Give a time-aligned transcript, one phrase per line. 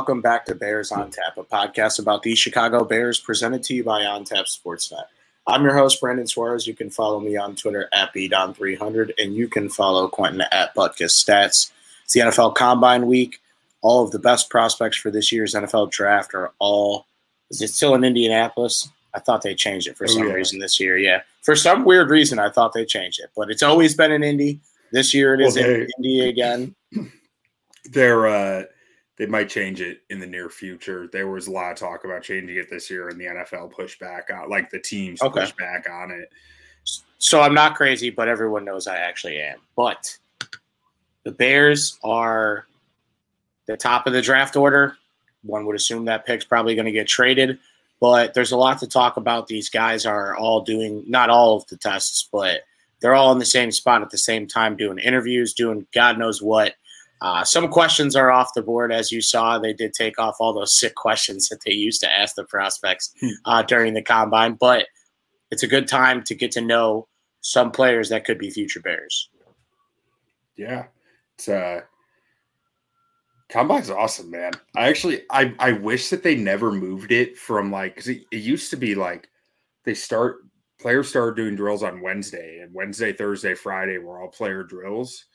[0.00, 3.84] welcome back to Bears on Tap, a podcast about the Chicago Bears presented to you
[3.84, 5.04] by On Tap Sportsnet.
[5.46, 6.66] I'm your host, Brandon Suarez.
[6.66, 11.22] You can follow me on Twitter at BDon300, and you can follow Quentin at Butkus
[11.22, 11.70] Stats.
[12.04, 13.42] It's the NFL Combine Week.
[13.82, 17.04] All of the best prospects for this year's NFL Draft are all.
[17.50, 18.88] Is it still in Indianapolis?
[19.12, 20.32] I thought they changed it for some oh, yeah.
[20.32, 20.96] reason this year.
[20.96, 24.24] Yeah, for some weird reason, I thought they changed it, but it's always been in
[24.24, 24.60] Indy.
[24.92, 26.74] This year it is well, they, in Indy again.
[27.92, 28.62] They're uh,
[29.20, 31.06] they might change it in the near future.
[31.12, 34.00] There was a lot of talk about changing it this year, and the NFL pushed
[34.00, 35.40] back on, like the teams okay.
[35.40, 36.32] pushed back on it.
[37.18, 39.58] So I'm not crazy, but everyone knows I actually am.
[39.76, 40.16] But
[41.24, 42.66] the Bears are
[43.66, 44.96] the top of the draft order.
[45.42, 47.58] One would assume that pick's probably going to get traded
[48.00, 49.46] but there's a lot to talk about.
[49.46, 52.62] These guys are all doing not all of the tests, but
[53.00, 56.42] they're all in the same spot at the same time, doing interviews, doing God knows
[56.42, 56.74] what.
[57.20, 59.58] Uh, some questions are off the board, as you saw.
[59.58, 63.12] They did take off all those sick questions that they used to ask the prospects
[63.20, 63.28] hmm.
[63.44, 64.86] uh, during the combine, but
[65.50, 67.08] it's a good time to get to know
[67.40, 69.28] some players that could be future Bears.
[70.56, 70.86] Yeah,
[71.36, 71.80] it's uh,
[73.50, 74.52] Combine's awesome, man.
[74.76, 78.38] I actually I I wish that they never moved it from like cuz it, it,
[78.38, 79.28] used to be like
[79.84, 80.42] they start
[80.78, 85.26] players started doing drills on Wednesday and Wednesday, Thursday, Friday were all player drills.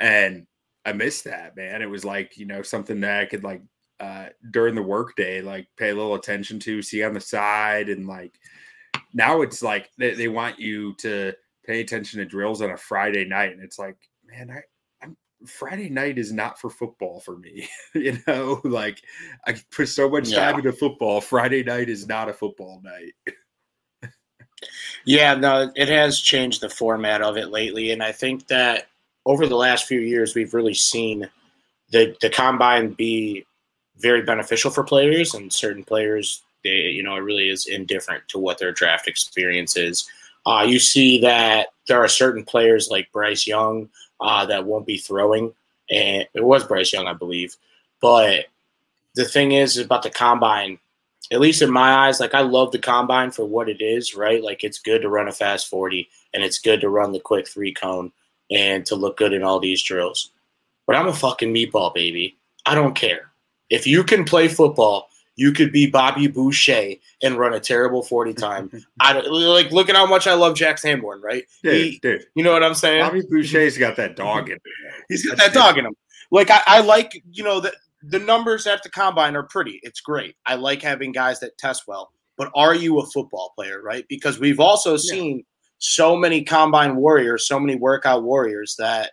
[0.00, 0.46] And
[0.88, 1.82] I missed that, man.
[1.82, 3.62] It was like, you know, something that I could like
[4.00, 8.06] uh during the workday like pay a little attention to, see on the side and
[8.06, 8.38] like
[9.12, 11.32] now it's like they, they want you to
[11.66, 14.60] pay attention to drills on a Friday night and it's like, man, I
[15.46, 17.68] Friday night is not for football for me.
[17.94, 19.02] you know, like
[19.46, 20.50] I put so much yeah.
[20.50, 21.20] time into football.
[21.20, 24.12] Friday night is not a football night.
[25.04, 27.92] yeah, no, it has changed the format of it lately.
[27.92, 28.88] And I think that
[29.28, 31.28] over the last few years, we've really seen
[31.90, 33.44] the, the combine be
[33.98, 38.38] very beneficial for players and certain players, they, you know, it really is indifferent to
[38.38, 40.08] what their draft experience is.
[40.46, 44.96] Uh, you see that there are certain players like Bryce Young uh, that won't be
[44.96, 45.52] throwing,
[45.90, 47.54] and it was Bryce Young, I believe.
[48.00, 48.46] But
[49.14, 50.78] the thing is about the combine,
[51.30, 54.42] at least in my eyes, like I love the combine for what it is, right?
[54.42, 57.46] Like it's good to run a fast 40 and it's good to run the quick
[57.46, 58.10] three cone
[58.50, 60.30] and to look good in all these drills.
[60.86, 62.38] But I'm a fucking meatball, baby.
[62.66, 63.30] I don't care.
[63.70, 68.34] If you can play football, you could be Bobby Boucher and run a terrible 40
[68.34, 68.70] time.
[69.00, 71.44] I don't like look at how much I love Jack Sanborn, right?
[71.62, 72.24] Dude, he, dude.
[72.34, 73.02] You know what I'm saying?
[73.04, 74.60] Bobby Boucher's got that dog in him.
[75.08, 75.94] He's got that dog in him.
[76.30, 77.72] Like I, I like, you know, the
[78.02, 79.80] the numbers at the combine are pretty.
[79.82, 80.36] It's great.
[80.46, 82.12] I like having guys that test well.
[82.36, 84.06] But are you a football player, right?
[84.08, 85.42] Because we've also seen yeah.
[85.78, 89.12] So many combine warriors, so many workout warriors that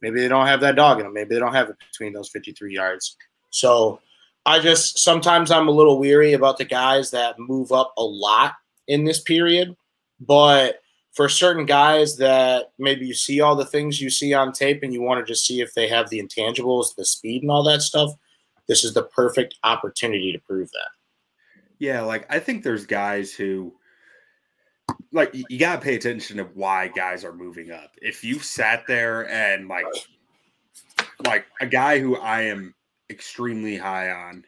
[0.00, 1.14] maybe they don't have that dog in them.
[1.14, 3.16] Maybe they don't have it between those 53 yards.
[3.50, 4.00] So
[4.44, 8.54] I just sometimes I'm a little weary about the guys that move up a lot
[8.88, 9.76] in this period,
[10.20, 10.80] but
[11.12, 14.92] for certain guys that maybe you see all the things you see on tape and
[14.92, 17.82] you want to just see if they have the intangibles, the speed, and all that
[17.82, 18.10] stuff,
[18.66, 20.88] this is the perfect opportunity to prove that.
[21.78, 23.74] Yeah, like I think there's guys who
[25.12, 27.92] like you got to pay attention to why guys are moving up.
[28.00, 29.86] If you sat there and like
[31.26, 32.74] like a guy who I am
[33.10, 34.44] extremely high on,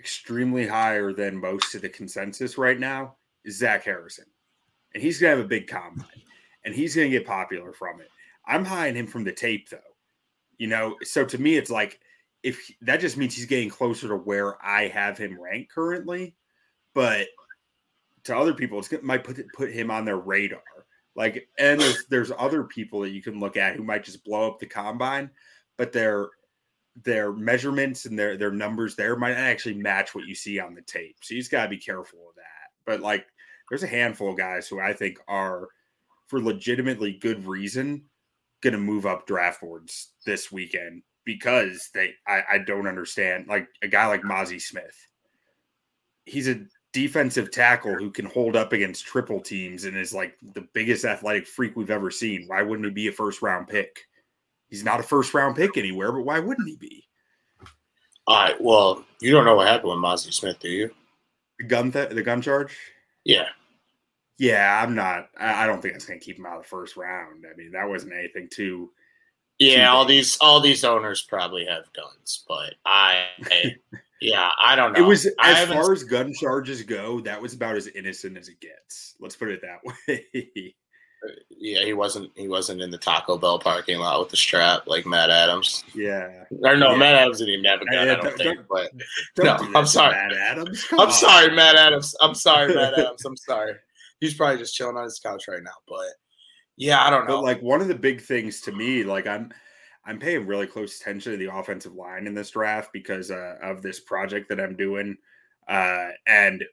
[0.00, 4.26] extremely higher than most of the consensus right now, is Zach Harrison.
[4.94, 6.06] And he's going to have a big combine
[6.64, 8.08] and he's going to get popular from it.
[8.46, 9.78] I'm high on him from the tape, though.
[10.58, 12.00] You know, so to me, it's like
[12.42, 16.34] if that just means he's getting closer to where I have him ranked currently.
[16.94, 17.26] But
[18.26, 20.62] to other people, it's might put put him on their radar.
[21.14, 24.46] Like, and there's there's other people that you can look at who might just blow
[24.46, 25.30] up the combine,
[25.76, 26.28] but they're
[27.04, 30.82] their measurements and their their numbers there might actually match what you see on the
[30.82, 31.16] tape.
[31.22, 32.70] So you just gotta be careful of that.
[32.86, 33.26] But like
[33.68, 35.68] there's a handful of guys who I think are
[36.28, 38.04] for legitimately good reason
[38.62, 43.88] gonna move up draft boards this weekend because they I, I don't understand like a
[43.88, 44.96] guy like Mazi Smith.
[46.24, 46.64] He's a
[46.96, 51.46] defensive tackle who can hold up against triple teams and is like the biggest athletic
[51.46, 52.44] freak we've ever seen.
[52.46, 54.06] Why wouldn't he be a first round pick?
[54.70, 57.06] He's not a first round pick anywhere, but why wouldn't he be?
[58.26, 58.56] All right.
[58.58, 60.90] Well, you don't know what happened with Mazi Smith, do you?
[61.58, 62.74] The gun, th- the gun charge.
[63.24, 63.48] Yeah.
[64.38, 65.28] Yeah, I'm not.
[65.38, 67.44] I don't think that's going to keep him out of the first round.
[67.44, 68.90] I mean, that wasn't anything too.
[69.58, 73.26] Yeah, too all these all these owners probably have guns, but I,
[74.20, 75.04] yeah, I don't know.
[75.04, 78.60] It was as far as gun charges go, that was about as innocent as it
[78.60, 79.14] gets.
[79.20, 80.74] Let's put it that way.
[81.26, 82.30] Uh, yeah, he wasn't.
[82.36, 85.82] He wasn't in the Taco Bell parking lot with the strap like Matt Adams.
[85.94, 86.44] Yeah.
[86.62, 86.96] Or no, Yeah.
[86.98, 87.94] Matt Adams didn't even have a uh, gun.
[87.94, 88.56] Yeah, I don't don't- think.
[88.56, 88.92] don't- But
[89.44, 90.12] Don't No, I'm sorry.
[90.12, 90.84] Matt Adams.
[90.84, 91.12] Come I'm on.
[91.14, 92.14] sorry, Matt Adams.
[92.20, 93.24] I'm sorry, Matt Adams.
[93.24, 93.74] I'm sorry.
[94.20, 95.72] He's probably just chilling on his couch right now.
[95.88, 96.04] But
[96.76, 97.36] yeah, I don't know.
[97.38, 99.50] But like one of the big things to me, like I'm
[100.06, 103.82] I'm paying really close attention to the offensive line in this draft because uh, of
[103.82, 105.16] this project that I'm doing.
[105.68, 106.64] Uh, and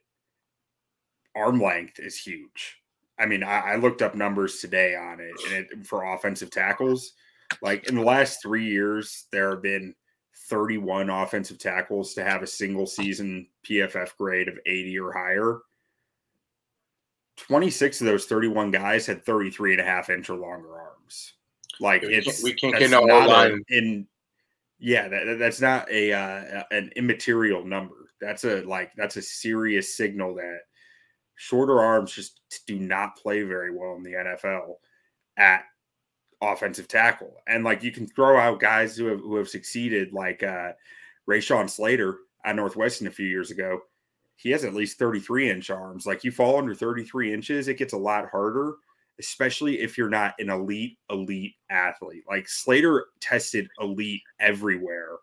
[1.35, 2.77] arm length is huge.
[3.19, 7.13] I mean, I, I looked up numbers today on it, and it for offensive tackles.
[7.62, 9.95] Like in the last three years, there have been
[10.50, 15.59] 31 offensive tackles to have a single season PFF grade of 80 or higher.
[17.38, 21.33] 26 of those 31 guys had 33 and a half inch or longer arms.
[21.80, 23.64] Like We can't- it's we can't get no O-line.
[23.70, 24.08] in
[24.80, 28.10] yeah, that, that's not a uh, an immaterial number.
[28.20, 30.60] That's a like that's a serious signal that
[31.36, 34.75] shorter arms just do not play very well in the NFL
[35.38, 35.64] at
[36.42, 37.38] offensive tackle.
[37.48, 40.74] And like you can throw out guys who have who have succeeded, like uh
[41.30, 43.80] Rashawn Slater at Northwestern a few years ago.
[44.36, 46.06] He has at least 33 inch arms.
[46.06, 48.74] Like you fall under 33 inches, it gets a lot harder,
[49.19, 52.24] especially if you're not an elite, elite athlete.
[52.27, 55.18] Like Slater tested elite everywhere,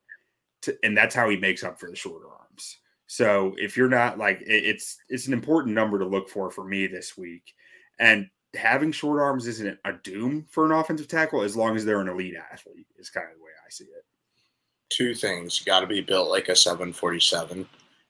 [0.63, 2.79] to, and that's how he makes up for the shorter arms.
[3.07, 6.65] So if you're not like it- it's it's an important number to look for for
[6.65, 7.55] me this week.
[7.99, 12.01] And having short arms isn't a doom for an offensive tackle as long as they're
[12.01, 14.05] an elite athlete, is kind of the way I see it.
[14.91, 15.61] two things.
[15.61, 17.69] You got to be built like a 747,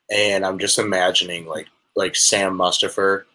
[0.09, 3.25] and I'm just imagining like like Sam Mustipher,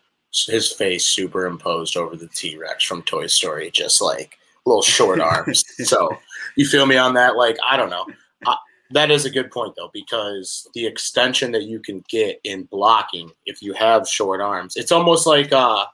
[0.45, 5.65] his face superimposed over the T Rex from Toy Story, just like little short arms.
[5.89, 6.11] so
[6.57, 7.37] you feel me on that?
[7.37, 8.07] Like I don't know.
[8.47, 8.57] I,
[8.91, 13.31] that is a good point though, because the extension that you can get in blocking
[13.47, 15.85] if you have short arms, it's almost like uh,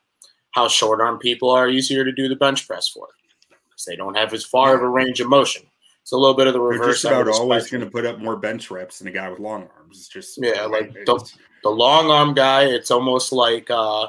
[0.51, 3.07] how short arm people are easier to do the bench press for,
[3.49, 5.63] because they don't have as far of a range of motion.
[6.03, 7.03] It's a little bit of the They're reverse.
[7.03, 9.39] just end about always going to put up more bench reps than a guy with
[9.39, 9.99] long arms.
[9.99, 11.31] It's just Yeah, like the-
[11.63, 14.09] the long arm guy, it's almost like uh,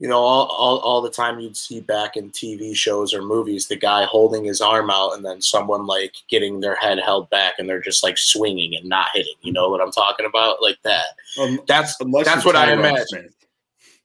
[0.00, 3.68] you know, all, all all the time you'd see back in TV shows or movies,
[3.68, 7.54] the guy holding his arm out and then someone like getting their head held back
[7.58, 9.34] and they're just like swinging and not hitting.
[9.42, 10.62] You know what I'm talking about?
[10.62, 11.04] Like that.
[11.38, 13.06] um, That's unless that's what I imagine.
[13.06, 13.46] Smith.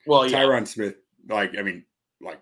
[0.06, 0.42] well, yeah.
[0.42, 0.96] Tyron Smith,
[1.30, 1.86] like I mean,
[2.20, 2.42] like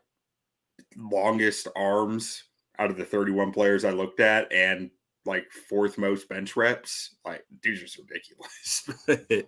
[0.98, 2.44] longest arms
[2.80, 4.90] out of the 31 players I looked at, and
[5.26, 7.16] like fourth most bench reps.
[7.24, 8.90] Like, dude's just ridiculous.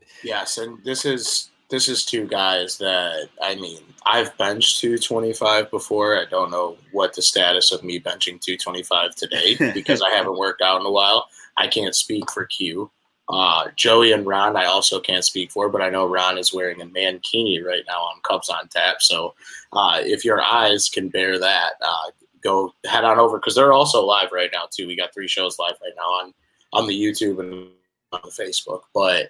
[0.23, 6.17] Yes, and this is this is two guys that I mean I've benched 225 before.
[6.17, 10.61] I don't know what the status of me benching 225 today because I haven't worked
[10.61, 11.27] out in a while.
[11.57, 12.91] I can't speak for Q.
[13.27, 16.79] Uh, Joey and Ron, I also can't speak for, but I know Ron is wearing
[16.81, 19.01] a mankini right now on Cubs on Tap.
[19.01, 19.33] So
[19.73, 22.11] uh, if your eyes can bear that, uh,
[22.41, 24.85] go head on over because they're also live right now too.
[24.85, 26.33] We got three shows live right now on
[26.73, 27.69] on the YouTube and
[28.11, 28.81] on the Facebook.
[28.93, 29.29] But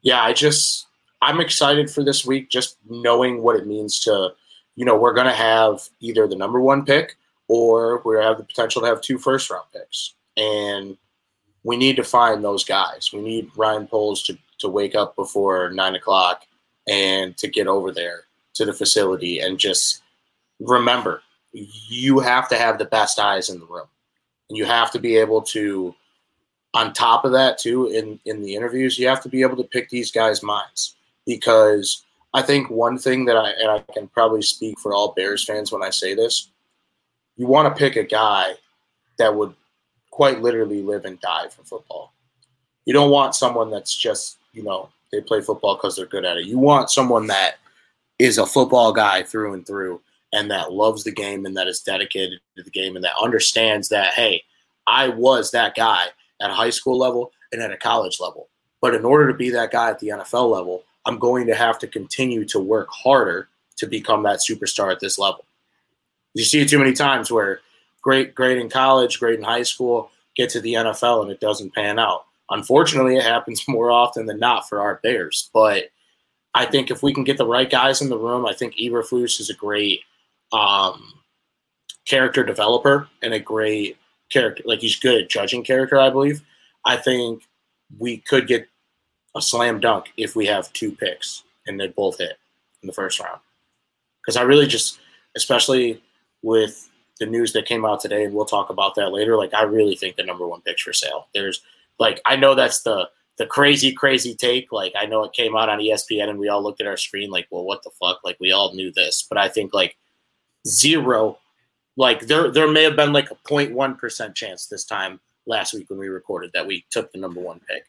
[0.00, 0.86] yeah, I just
[1.22, 4.30] I'm excited for this week, just knowing what it means to,
[4.74, 7.16] you know, we're gonna have either the number one pick
[7.48, 10.96] or we have the potential to have two first round picks, and
[11.62, 13.10] we need to find those guys.
[13.12, 16.46] We need Ryan Poles to to wake up before nine o'clock
[16.88, 20.02] and to get over there to the facility and just
[20.60, 23.86] remember you have to have the best eyes in the room.
[24.48, 25.94] And you have to be able to,
[26.74, 29.64] on top of that, too, in, in the interviews, you have to be able to
[29.64, 30.95] pick these guys' minds.
[31.26, 32.04] Because
[32.34, 35.72] I think one thing that I, and I can probably speak for all Bears fans
[35.72, 36.50] when I say this,
[37.36, 38.52] you want to pick a guy
[39.18, 39.54] that would
[40.10, 42.12] quite literally live and die for football.
[42.84, 46.36] You don't want someone that's just, you know, they play football because they're good at
[46.36, 46.46] it.
[46.46, 47.56] You want someone that
[48.18, 50.00] is a football guy through and through
[50.32, 53.88] and that loves the game and that is dedicated to the game and that understands
[53.88, 54.42] that hey
[54.86, 56.06] i was that guy
[56.40, 58.48] at a high school level and at a college level
[58.80, 61.78] but in order to be that guy at the nfl level i'm going to have
[61.78, 65.44] to continue to work harder to become that superstar at this level
[66.34, 67.60] you see it too many times where
[68.02, 71.74] great great in college great in high school get to the nfl and it doesn't
[71.74, 75.90] pan out unfortunately it happens more often than not for our bears but
[76.56, 79.40] I think if we can get the right guys in the room, I think Eberflus
[79.40, 80.00] is a great
[80.52, 81.12] um,
[82.06, 83.98] character developer and a great
[84.32, 84.62] character.
[84.64, 86.40] Like he's good at judging character, I believe.
[86.86, 87.42] I think
[87.98, 88.68] we could get
[89.36, 92.38] a slam dunk if we have two picks and they both hit
[92.82, 93.40] in the first round.
[94.20, 94.98] Because I really just,
[95.36, 96.02] especially
[96.42, 96.88] with
[97.18, 99.36] the news that came out today, and we'll talk about that later.
[99.36, 101.28] Like I really think the number one pick's for sale.
[101.34, 101.62] There's
[101.98, 104.72] like I know that's the the crazy, crazy take.
[104.72, 107.30] Like I know it came out on ESPN and we all looked at our screen
[107.30, 108.20] like, well, what the fuck?
[108.24, 109.96] Like we all knew this, but I think like
[110.66, 111.38] zero.
[111.96, 115.88] Like there, there may have been like a 0.1 percent chance this time last week
[115.88, 117.86] when we recorded that we took the number one pick.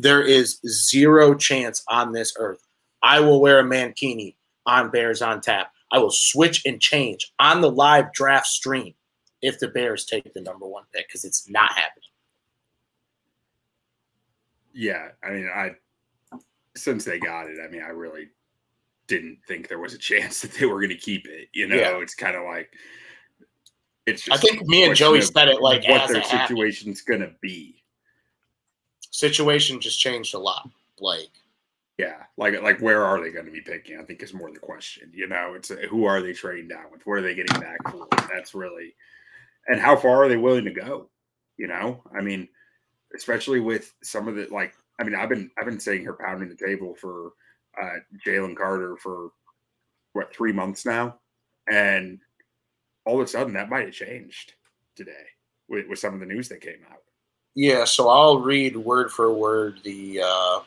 [0.00, 2.64] There is zero chance on this earth.
[3.02, 5.72] I will wear a mankini on Bears on tap.
[5.90, 8.94] I will switch and change on the live draft stream
[9.42, 12.04] if the Bears take the number one pick because it's not happening.
[14.72, 15.70] Yeah, I mean, I
[16.76, 18.28] since they got it, I mean, I really
[19.08, 21.48] didn't think there was a chance that they were going to keep it.
[21.52, 21.98] You know, yeah.
[21.98, 22.70] it's kind of like
[24.06, 24.22] it's.
[24.22, 27.77] Just I think me and Joey said it like what their situation's going to be.
[29.18, 30.70] Situation just changed a lot.
[31.00, 31.32] Like,
[31.98, 33.98] yeah, like like where are they going to be picking?
[33.98, 35.10] I think is more the question.
[35.12, 37.04] You know, it's who are they trading down with?
[37.04, 38.06] What are they getting back for?
[38.32, 38.94] That's really,
[39.66, 41.10] and how far are they willing to go?
[41.56, 42.46] You know, I mean,
[43.16, 44.72] especially with some of the like.
[45.00, 47.32] I mean, I've been I've been saying here pounding the table for
[47.82, 49.30] uh, Jalen Carter for
[50.12, 51.18] what three months now,
[51.68, 52.20] and
[53.04, 54.52] all of a sudden that might have changed
[54.94, 55.26] today
[55.68, 57.02] with, with some of the news that came out.
[57.60, 60.60] Yeah, so I'll read word for word the uh,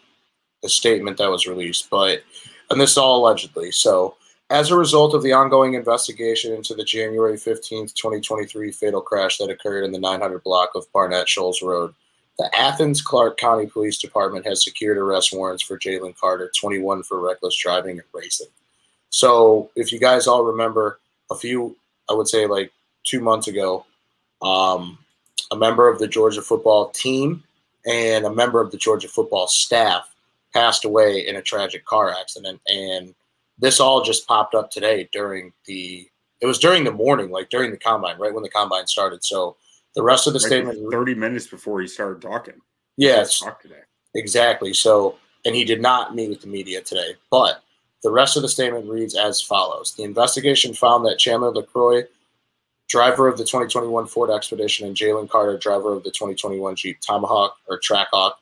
[0.62, 2.22] the statement that was released, but
[2.70, 3.72] and this is all allegedly.
[3.72, 4.18] So,
[4.50, 9.00] as a result of the ongoing investigation into the January fifteenth, twenty twenty three fatal
[9.00, 11.94] crash that occurred in the nine hundred block of Barnett Shoals Road,
[12.38, 17.22] the Athens Clarke County Police Department has secured arrest warrants for Jalen Carter, 21 for
[17.22, 18.50] reckless driving and racing.
[19.12, 21.00] So, if you guys all remember,
[21.32, 21.78] a few,
[22.10, 22.74] I would say like
[23.06, 23.86] two months ago,
[24.42, 24.98] um,
[25.52, 27.44] a member of the Georgia football team
[27.86, 30.14] and a member of the Georgia football staff
[30.54, 32.60] passed away in a tragic car accident.
[32.68, 33.14] And
[33.58, 36.08] this all just popped up today during the,
[36.42, 39.24] it was during the morning, like during the combine, right when the combine started.
[39.24, 39.58] So,
[39.94, 42.54] the rest of the right statement 30 minutes before he started talking.
[42.96, 43.40] Yes.
[43.40, 43.82] Talk today.
[44.16, 44.74] Exactly.
[44.74, 47.16] So and he did not meet with the media today.
[47.30, 47.64] But
[48.04, 49.94] the rest of the statement reads as follows.
[49.96, 52.06] The investigation found that Chandler LeCroy,
[52.92, 57.56] driver of the 2021 Ford Expedition, and Jalen Carter, driver of the 2021 Jeep Tomahawk
[57.70, 58.34] or Trackhawk,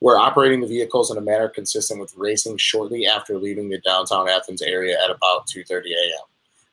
[0.00, 4.26] were operating the vehicles in a manner consistent with racing shortly after leaving the downtown
[4.26, 6.24] Athens area at about 2:30 a.m.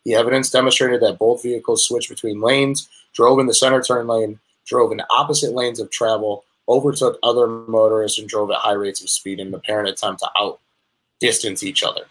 [0.06, 4.40] The evidence demonstrated that both vehicles switched between lanes, drove in the center turn lane,
[4.66, 9.10] drove in opposite lanes of travel, overtook other motorists, and drove at high rates of
[9.10, 12.06] speed in an apparent attempt to outdistance each other.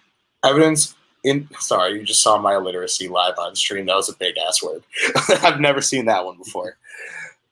[0.45, 0.95] Evidence
[1.27, 3.87] in sorry, you just saw my illiteracy live on stream.
[3.87, 4.83] That was a big ass word.
[5.43, 6.79] I've never seen that one before.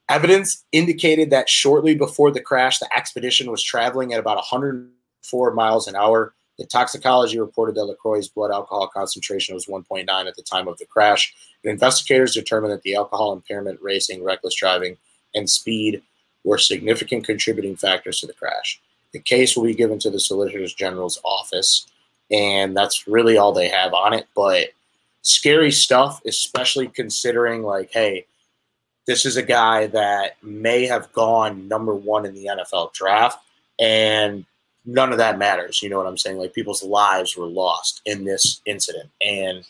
[0.09, 5.89] Evidence indicated that shortly before the crash, the expedition was traveling at about 104 miles
[5.89, 10.69] an hour the toxicology reported that LeCroy's blood alcohol concentration was 1.9 at the time
[10.69, 11.35] of the crash.
[11.65, 14.97] Investigators determined that the alcohol impairment, racing, reckless driving,
[15.35, 16.03] and speed
[16.45, 18.81] were significant contributing factors to the crash.
[19.13, 21.87] The case will be given to the Solicitor General's office,
[22.35, 24.27] and that's really all they have on it.
[24.35, 24.71] But
[25.23, 28.27] scary stuff, especially considering, like, hey,
[29.07, 33.39] this is a guy that may have gone number one in the NFL draft,
[33.79, 34.45] and
[34.85, 35.83] none of that matters.
[35.83, 36.39] You know what I'm saying?
[36.39, 39.11] Like people's lives were lost in this incident.
[39.25, 39.65] And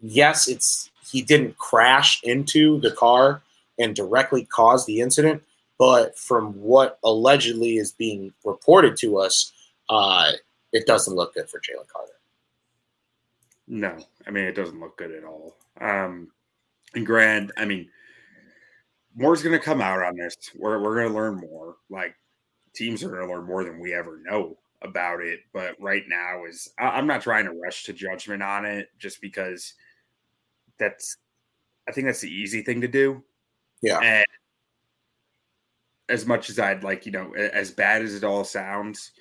[0.00, 3.42] yes, it's he didn't crash into the car
[3.78, 5.42] and directly cause the incident,
[5.78, 9.52] but from what allegedly is being reported to us,
[9.88, 10.32] uh,
[10.72, 12.12] it doesn't look good for Jalen Carter.
[13.68, 15.56] No, I mean it doesn't look good at all.
[15.80, 16.30] Um,
[16.94, 17.88] and Grant, I mean,
[19.14, 20.36] more's going to come out on this.
[20.54, 21.76] We're we're going to learn more.
[21.90, 22.14] Like
[22.74, 25.40] teams are going to learn more than we ever know about it.
[25.52, 29.74] But right now is I'm not trying to rush to judgment on it just because
[30.78, 31.16] that's
[31.88, 33.22] I think that's the easy thing to do.
[33.82, 33.98] Yeah.
[33.98, 34.26] And
[36.08, 39.12] as much as I'd like, you know, as bad as it all sounds,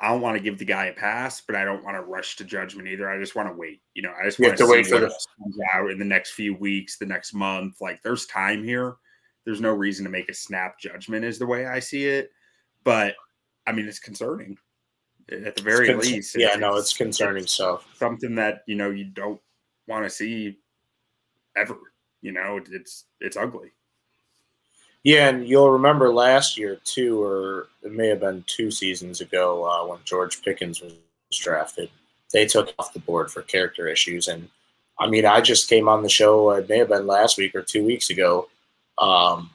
[0.00, 2.36] I don't want to give the guy a pass, but I don't want to rush
[2.36, 3.08] to judgment either.
[3.08, 3.80] I just want to wait.
[3.94, 6.54] You know, I just want to wait for this comes out in the next few
[6.54, 7.80] weeks, the next month.
[7.80, 8.96] Like, there's time here.
[9.46, 12.30] There's no reason to make a snap judgment, is the way I see it.
[12.84, 13.14] But
[13.66, 14.58] I mean, it's concerning
[15.30, 16.36] at the very con- least.
[16.36, 17.88] Yeah, no, it's concerning it's stuff.
[17.96, 19.40] Something that you know you don't
[19.88, 20.58] want to see
[21.56, 21.76] ever.
[22.20, 23.72] You know, it's it's ugly.
[25.06, 29.64] Yeah, and you'll remember last year too, or it may have been two seasons ago
[29.64, 30.94] uh, when George Pickens was
[31.30, 31.90] drafted.
[32.32, 34.48] They took off the board for character issues, and
[34.98, 36.50] I mean, I just came on the show.
[36.50, 38.48] It may have been last week or two weeks ago,
[38.98, 39.48] um,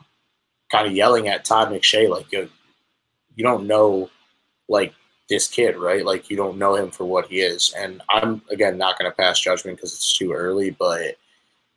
[0.71, 2.47] kind of yelling at Todd McShay like, you
[3.43, 4.09] don't know
[4.69, 4.93] like
[5.27, 6.05] this kid, right?
[6.05, 7.73] Like you don't know him for what he is.
[7.77, 11.17] And I'm again not going to pass judgment because it's too early, but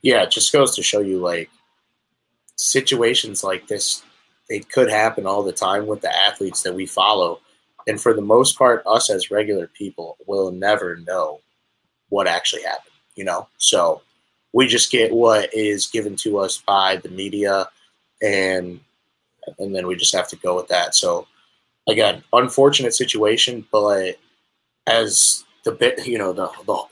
[0.01, 1.51] yeah, it just goes to show you like
[2.57, 4.03] situations like this
[4.49, 7.41] they could happen all the time with the athletes that we follow.
[7.87, 11.41] And for the most part, us as regular people will never know
[12.11, 13.49] what actually happened, you know?
[13.59, 14.03] So
[14.53, 17.69] we just get what is given to us by the media,
[18.23, 18.81] and
[19.59, 20.95] and then we just have to go with that.
[20.95, 21.27] So
[21.89, 24.17] again, unfortunate situation, but
[24.87, 26.49] as the bit, you know, the,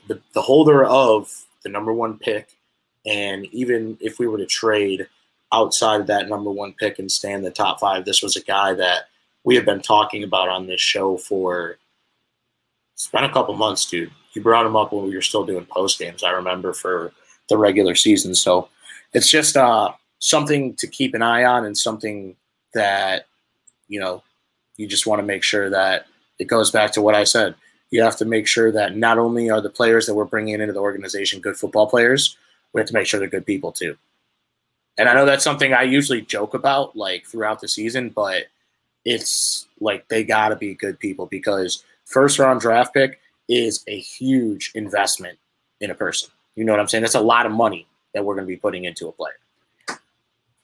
[0.07, 1.31] the the holder of
[1.63, 2.49] the number one pick,
[3.05, 5.07] and even if we were to trade
[5.53, 8.41] outside of that number one pick and stay in the top five, this was a
[8.41, 9.03] guy that
[9.43, 11.77] we have been talking about on this show for
[12.93, 14.11] it's been a couple months, dude.
[14.33, 16.23] You brought him up when we were still doing post games.
[16.23, 17.11] I remember for
[17.49, 18.35] the regular season.
[18.35, 18.69] So
[19.13, 22.35] it's just uh, something to keep an eye on and something
[22.73, 23.27] that
[23.87, 24.23] you know
[24.77, 26.07] you just want to make sure that
[26.39, 27.55] it goes back to what I said.
[27.91, 30.73] You have to make sure that not only are the players that we're bringing into
[30.73, 32.37] the organization good football players,
[32.73, 33.95] we have to make sure they're good people too.
[34.97, 38.45] And I know that's something I usually joke about like throughout the season, but
[39.05, 43.19] it's like they got to be good people because first round draft pick
[43.49, 45.37] is a huge investment
[45.81, 46.29] in a person.
[46.55, 47.01] You know what I'm saying?
[47.01, 49.33] That's a lot of money that we're going to be putting into a player.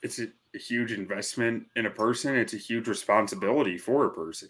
[0.02, 2.36] It's a, a huge investment in a person.
[2.36, 4.48] It's a huge responsibility for a person.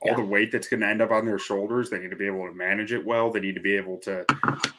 [0.00, 0.16] All yeah.
[0.16, 2.46] the weight that's going to end up on their shoulders, they need to be able
[2.46, 3.32] to manage it well.
[3.32, 4.24] They need to be able to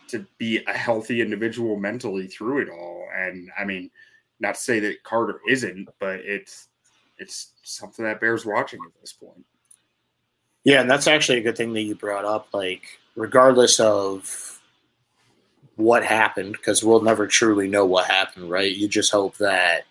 [0.07, 3.07] to be a healthy individual mentally through it all.
[3.13, 3.91] And I mean,
[4.39, 6.67] not to say that Carter isn't, but it's
[7.17, 9.45] it's something that bears watching at this point.
[10.63, 12.47] Yeah, and that's actually a good thing that you brought up.
[12.53, 14.61] Like, regardless of
[15.75, 18.75] what happened, because we'll never truly know what happened, right?
[18.75, 19.83] You just hope that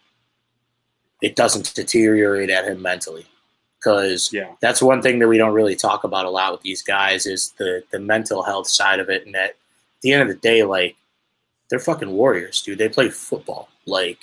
[1.23, 3.27] it doesn't deteriorate at him mentally.
[3.79, 4.55] Because yeah.
[4.61, 7.53] that's one thing that we don't really talk about a lot with these guys is
[7.59, 9.25] the the mental health side of it.
[9.25, 9.55] And at
[10.03, 10.97] the end of the day, like
[11.71, 12.79] they're fucking warriors, dude.
[12.79, 13.69] They play football.
[13.87, 14.19] Like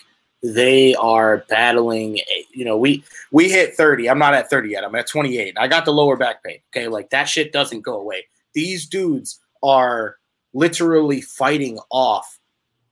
[0.54, 2.20] they are battling
[2.52, 4.84] you know we we hit 30 i'm not at 30 yet.
[4.84, 6.88] I'm at 28 i got the lower back pain okay?
[6.88, 8.26] Like that shit doesn't go away.
[8.54, 10.18] These dudes are
[10.54, 12.40] literally fighting off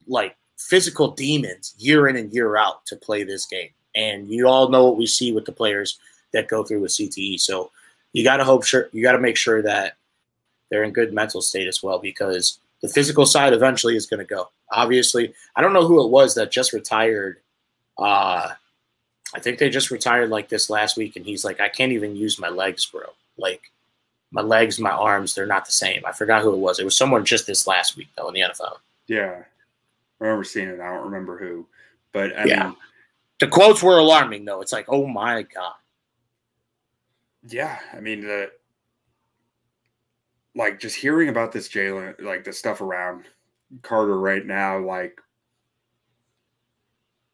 [0.08, 3.70] like physical demons year in and year out to play this game.
[3.96, 6.00] And you all know what we see with the players
[6.34, 7.70] that go through with cte so
[8.12, 9.98] you got to hope sure you got to make sure that
[10.70, 14.26] they're in good mental state as well because the physical side eventually is going to
[14.26, 17.38] go obviously, I don't know who it was that just retired.
[17.98, 18.50] Uh,
[19.36, 22.16] I think they just retired like this last week, and he's like, I can't even
[22.16, 23.04] use my legs, bro.
[23.38, 23.72] Like
[24.32, 26.04] my legs, my arms, they're not the same.
[26.06, 26.80] I forgot who it was.
[26.80, 28.78] It was someone just this last week though in the NFL.
[29.08, 29.44] Yeah,
[30.20, 30.80] I remember seeing it.
[30.80, 31.66] I don't remember who,
[32.12, 32.76] but I yeah, mean,
[33.40, 34.62] the quotes were alarming though.
[34.62, 35.74] It's like, oh my god.
[37.48, 38.52] Yeah, I mean the
[40.56, 43.26] like just hearing about this Jalen, like the stuff around
[43.82, 45.20] Carter right now, like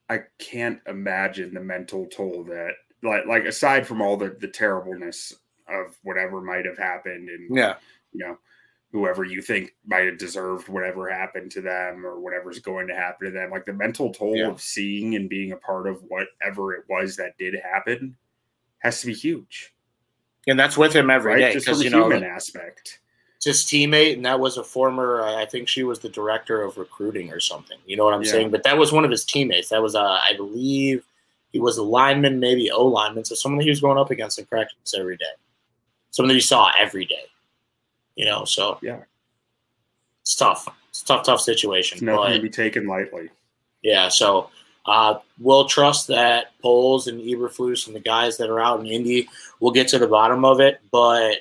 [0.09, 2.71] I can't imagine the mental toll that
[3.03, 5.33] like like aside from all the the terribleness
[5.67, 7.75] of whatever might have happened and yeah,
[8.13, 8.37] you know,
[8.91, 13.27] whoever you think might have deserved whatever happened to them or whatever's going to happen
[13.27, 14.49] to them, like the mental toll yeah.
[14.49, 18.15] of seeing and being a part of whatever it was that did happen
[18.79, 19.75] has to be huge.
[20.47, 21.39] And that's with him every right?
[21.39, 22.99] day because you know human aspect
[23.43, 25.23] his teammate, and that was a former.
[25.23, 27.77] I think she was the director of recruiting or something.
[27.85, 28.31] You know what I'm yeah.
[28.31, 28.51] saying?
[28.51, 29.69] But that was one of his teammates.
[29.69, 31.05] That was, uh, I believe,
[31.51, 33.25] he was a lineman, maybe O lineman.
[33.25, 35.25] So someone that he was going up against in practice every day.
[36.11, 37.23] Someone that he saw every day.
[38.15, 38.99] You know, so yeah,
[40.21, 40.67] it's tough.
[40.89, 41.97] It's tough, tough situation.
[41.97, 43.29] It's nothing but, to be taken lightly.
[43.81, 44.49] Yeah, so
[44.85, 49.29] uh, we'll trust that Poles and Eberflus and the guys that are out in Indy
[49.61, 51.37] will get to the bottom of it, but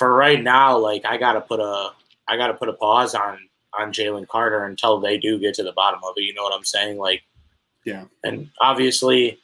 [0.00, 1.90] for right now, like I gotta put a
[2.26, 3.38] I gotta put a pause on
[3.78, 6.22] on Jalen Carter until they do get to the bottom of it.
[6.22, 6.96] You know what I'm saying?
[6.96, 7.22] Like,
[7.84, 8.04] yeah.
[8.24, 9.38] And obviously,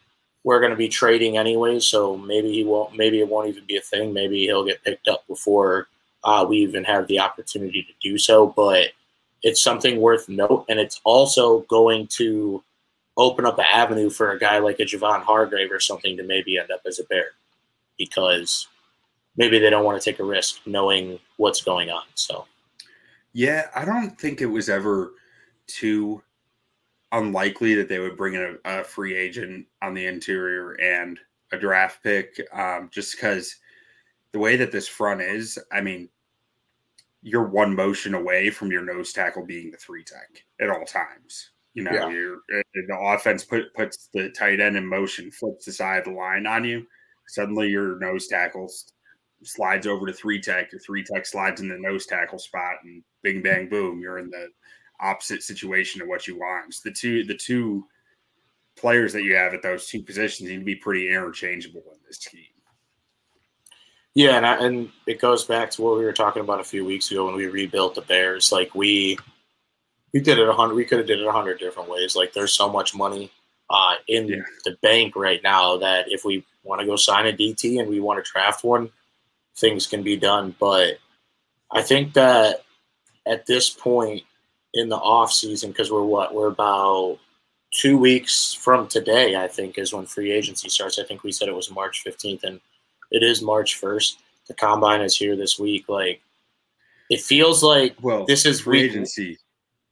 [0.44, 2.96] we're gonna be trading anyway, so maybe he won't.
[2.96, 4.14] Maybe it won't even be a thing.
[4.14, 5.88] Maybe he'll get picked up before
[6.24, 8.46] uh, we even have the opportunity to do so.
[8.46, 8.92] But
[9.42, 12.64] it's something worth note, and it's also going to
[13.18, 16.56] open up an avenue for a guy like a Javon Hargrave or something to maybe
[16.56, 17.32] end up as a bear
[17.98, 18.68] because
[19.36, 22.04] maybe they don't want to take a risk knowing what's going on.
[22.14, 22.46] So,
[23.32, 25.12] yeah, I don't think it was ever
[25.66, 26.22] too
[27.12, 31.18] unlikely that they would bring in a, a free agent on the interior and
[31.52, 33.56] a draft pick, um, just because
[34.32, 35.58] the way that this front is.
[35.72, 36.08] I mean,
[37.22, 41.50] you're one motion away from your nose tackle being the three tech at all times.
[41.74, 42.08] You know, yeah.
[42.08, 46.04] you're, uh, the offense put, puts the tight end in motion, flips the side of
[46.04, 46.86] the line on you.
[47.28, 48.92] Suddenly, your nose tackle's
[49.42, 53.02] slides over to three tech, or three tech slides in the nose tackle spot, and
[53.22, 54.48] bing bang boom, you're in the
[55.00, 56.72] opposite situation of what you want.
[56.72, 57.84] So the two the two
[58.76, 62.18] players that you have at those two positions need to be pretty interchangeable in this
[62.18, 62.42] team.
[64.14, 66.84] Yeah, and I, and it goes back to what we were talking about a few
[66.86, 68.50] weeks ago when we rebuilt the Bears.
[68.50, 69.18] Like we
[70.14, 70.74] We did it a hundred.
[70.74, 72.16] We could have did it a hundred different ways.
[72.16, 73.30] Like there's so much money
[73.68, 74.36] uh, in Yeah.
[74.64, 78.00] the bank right now that if we want to go sign a DT and we
[78.00, 78.90] want to draft one,
[79.58, 80.54] things can be done.
[80.58, 80.98] But
[81.70, 82.64] I think that
[83.26, 84.22] at this point
[84.74, 87.18] in the off season, because we're what we're about
[87.72, 90.98] two weeks from today, I think is when free agency starts.
[90.98, 92.60] I think we said it was March 15th, and
[93.10, 94.16] it is March 1st.
[94.48, 95.88] The combine is here this week.
[95.88, 96.20] Like
[97.10, 99.38] it feels like Well, this is free week- agency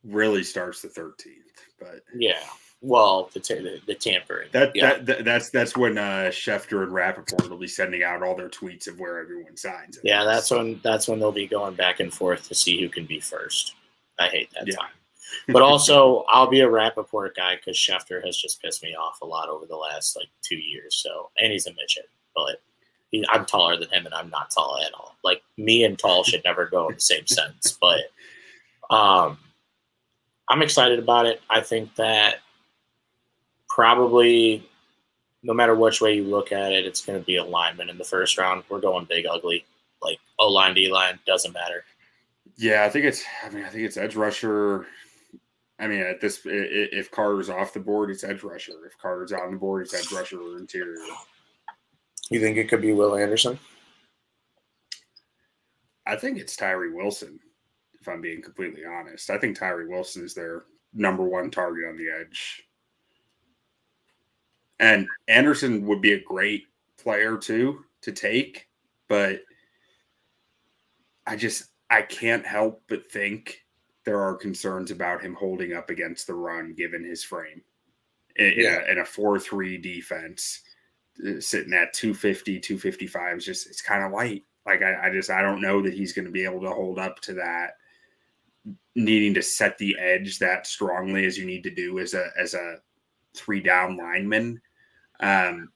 [0.04, 1.40] really starts the 13th,
[1.80, 2.42] but Yeah.
[2.86, 4.48] Well, the the, the tampering.
[4.52, 4.90] that, yeah.
[4.90, 8.50] that, that that's that's when uh, Schefter and Rapoport will be sending out all their
[8.50, 9.98] tweets of where everyone signs.
[10.04, 13.06] yeah, that's when that's when they'll be going back and forth to see who can
[13.06, 13.74] be first.
[14.20, 14.76] I hate that Yeah.
[14.76, 14.90] time.
[15.48, 19.26] But also, I'll be a Rapoport guy because Schefter has just pissed me off a
[19.26, 20.94] lot over the last like two years.
[21.02, 22.60] So, and he's a midget, but
[23.10, 25.16] he, I'm taller than him, and I'm not tall at all.
[25.24, 27.78] Like me and tall should never go in the same sentence.
[27.80, 28.00] But
[28.94, 29.38] um,
[30.50, 31.40] I'm excited about it.
[31.48, 32.40] I think that
[33.74, 34.64] probably
[35.42, 37.98] no matter which way you look at it, it's going to be a lineman in
[37.98, 38.62] the first round.
[38.68, 39.66] We're going big ugly,
[40.00, 41.84] like O line, D line, doesn't matter.
[42.56, 43.24] Yeah, I think it's.
[43.44, 44.86] I mean, I think it's edge rusher.
[45.80, 48.86] I mean, at this, if Carter's off the board, it's edge rusher.
[48.86, 50.94] If Carter's on the board, it's edge rusher or interior.
[52.30, 53.58] You think it could be Will Anderson?
[56.06, 57.40] I think it's Tyree Wilson.
[58.00, 61.96] If I'm being completely honest, I think Tyree Wilson is their number one target on
[61.96, 62.63] the edge.
[64.80, 66.64] And Anderson would be a great
[66.98, 68.68] player too to take,
[69.08, 69.40] but
[71.26, 73.64] I just I can't help but think
[74.04, 77.62] there are concerns about him holding up against the run given his frame.
[78.36, 78.80] In, Yeah.
[78.86, 80.62] a, in a 4-3 defense
[81.26, 84.42] uh, sitting at 250 255 is just it's kind of light.
[84.66, 86.98] Like I, I just i don't know that he's going to be able to hold
[86.98, 87.76] up to that.
[88.96, 92.54] Needing to set the edge that strongly as you need to do as a as
[92.54, 92.76] a
[93.34, 94.60] three down lineman
[95.20, 95.70] um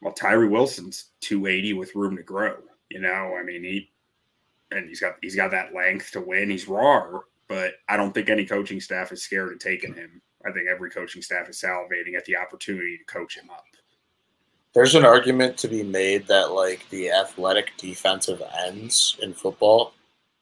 [0.00, 2.56] well tyree wilson's 280 with room to grow
[2.88, 3.36] you know?
[3.38, 3.90] I mean he
[4.70, 6.50] and he's got he's got that length to win.
[6.50, 10.20] He's raw but i don't think any coaching staff is scared of taking him.
[10.44, 13.64] I think every coaching staff is salivating at the opportunity to coach him up.
[14.74, 19.94] There's an argument to be made that like the athletic defensive ends in football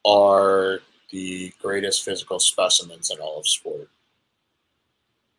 [0.05, 3.89] are the greatest physical specimens in all of sport.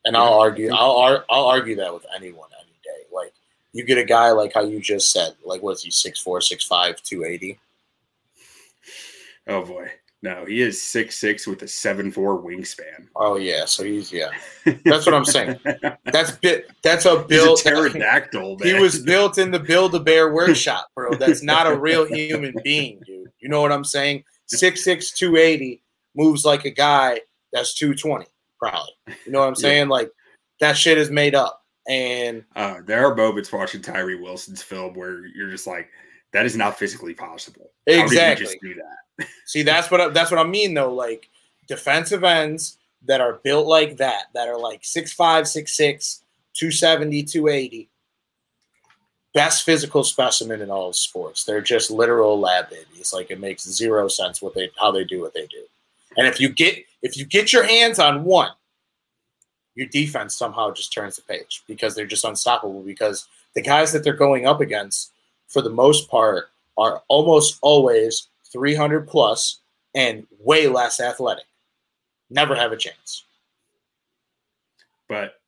[0.07, 3.05] And I'll argue I'll ar- I'll argue that with anyone any day.
[3.13, 3.33] Like
[3.73, 7.59] you get a guy like how you just said, like was he 6'4", 6'5", 280?
[9.47, 9.91] Oh boy.
[10.23, 13.07] No, he is six six with a seven four wingspan.
[13.15, 14.31] Oh yeah, so he's yeah.
[14.83, 15.59] That's what I'm saying.
[16.05, 18.57] That's bit that's a He's build a pterodactyl.
[18.63, 21.13] He was built in the Build a Bear workshop, bro.
[21.19, 23.31] That's not a real human being, dude.
[23.39, 24.23] You know what I'm saying?
[24.51, 25.81] 6'6, 280
[26.15, 27.21] moves like a guy
[27.53, 28.25] that's 220,
[28.59, 28.93] probably.
[29.25, 29.61] You know what I'm Yeah.
[29.61, 29.89] saying?
[29.89, 30.11] Like
[30.59, 31.63] that shit is made up.
[31.87, 35.89] And Uh, there are moments watching Tyree Wilson's film where you're just like,
[36.33, 37.71] that is not physically possible.
[37.87, 38.45] How did he Exactly.
[38.45, 39.27] just do that?
[39.45, 40.93] see, that's what I, that's what I mean though.
[40.93, 41.29] Like
[41.67, 46.21] defensive ends that are built like that, that are like 6'5, 6'6,
[46.53, 47.89] 270, 280.
[49.33, 51.43] Best physical specimen in all of sports.
[51.43, 53.13] They're just literal lab babies.
[53.13, 55.63] Like it makes zero sense what they how they do what they do.
[56.17, 58.51] And if you get if you get your hands on one,
[59.75, 62.81] your defense somehow just turns the page because they're just unstoppable.
[62.81, 65.11] Because the guys that they're going up against,
[65.47, 69.59] for the most part, are almost always 300 plus
[69.95, 71.45] and way less athletic.
[72.29, 73.23] Never have a chance.
[75.07, 75.39] But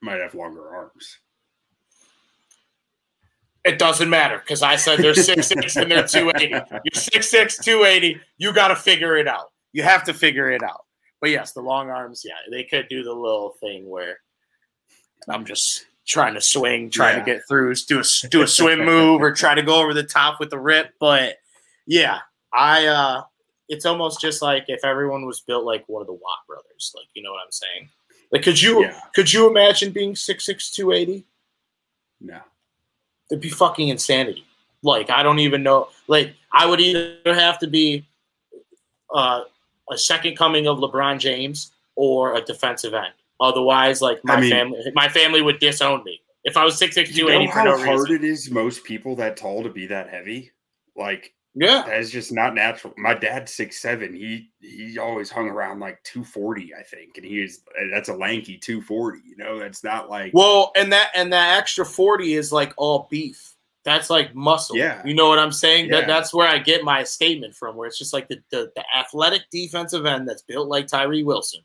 [0.00, 1.18] might have longer arms.
[3.64, 6.48] It doesn't matter because I said they're 6'6 and they're 280.
[6.50, 6.60] You're
[6.92, 8.20] 6'6, 280.
[8.36, 9.52] You got to figure it out.
[9.74, 10.84] You have to figure it out.
[11.20, 14.20] But yes, the long arms, yeah, they could do the little thing where
[15.28, 17.24] I'm just trying to swing, trying Yeah.
[17.24, 20.02] to get through, do a do a swim move, or try to go over the
[20.04, 20.92] top with the rip.
[21.00, 21.38] But
[21.86, 22.20] yeah,
[22.52, 23.22] I uh
[23.68, 26.92] it's almost just like if everyone was built like one of the Watt brothers.
[26.94, 27.88] Like, you know what I'm saying?
[28.30, 29.00] Like, could you Yeah.
[29.14, 31.24] could you imagine being 6'6", 280?
[32.20, 32.40] No.
[33.30, 34.44] It'd be fucking insanity.
[34.82, 35.88] Like I don't even know.
[36.06, 38.04] Like I would either have to be
[39.12, 39.44] uh,
[39.90, 43.12] a second coming of LeBron James or a defensive end.
[43.40, 46.94] Otherwise, like my I mean- family, my family would disown me if I was six
[46.94, 48.16] six You two know eighty for how no hard reason.
[48.16, 50.52] it is most people that tall to be that heavy?
[50.96, 52.94] Like Yeah, that is just not natural.
[52.96, 54.14] My dad's six seven.
[54.14, 58.14] He he always hung around like two forty, I think, and he is that's a
[58.14, 59.20] lanky two forty.
[59.26, 63.08] You know, that's not like well, and that and that extra forty is like all
[63.10, 63.53] beef.
[63.84, 64.76] That's like muscle.
[64.76, 65.02] Yeah.
[65.04, 65.86] You know what I'm saying?
[65.86, 66.00] Yeah.
[66.00, 68.84] That that's where I get my statement from, where it's just like the, the, the
[68.96, 71.60] athletic defensive end that's built like Tyree Wilson.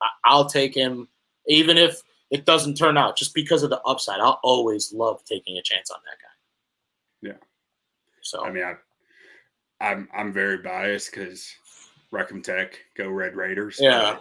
[0.00, 1.08] I, I'll take him,
[1.46, 4.20] even if it doesn't turn out, just because of the upside.
[4.20, 7.30] I'll always love taking a chance on that guy.
[7.30, 7.46] Yeah.
[8.22, 8.76] So I mean, I,
[9.84, 11.52] I'm I'm very biased because
[12.10, 13.78] Wreck 'Em Tech, go Red Raiders.
[13.78, 14.18] Yeah.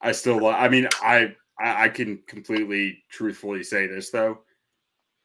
[0.00, 0.46] I still.
[0.46, 4.38] I mean, I I can completely truthfully say this though.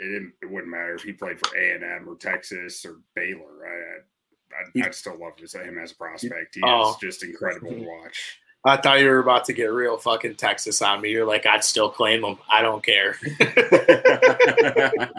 [0.04, 0.34] It didn't.
[0.42, 3.66] It wouldn't matter if he played for A and M or Texas or Baylor.
[3.66, 6.56] I, I I'd, I'd still love to say him as a prospect.
[6.56, 6.92] He Oh.
[6.92, 8.40] is just incredible to watch.
[8.66, 11.10] I thought you were about to get real fucking Texas on me.
[11.12, 12.38] You're like, I'd still claim him.
[12.50, 13.18] I don't care.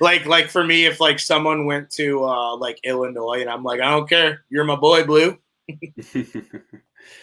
[0.00, 3.80] like like for me, if like someone went to uh like Illinois and I'm like,
[3.80, 5.38] I don't care, you're my boy, Blue.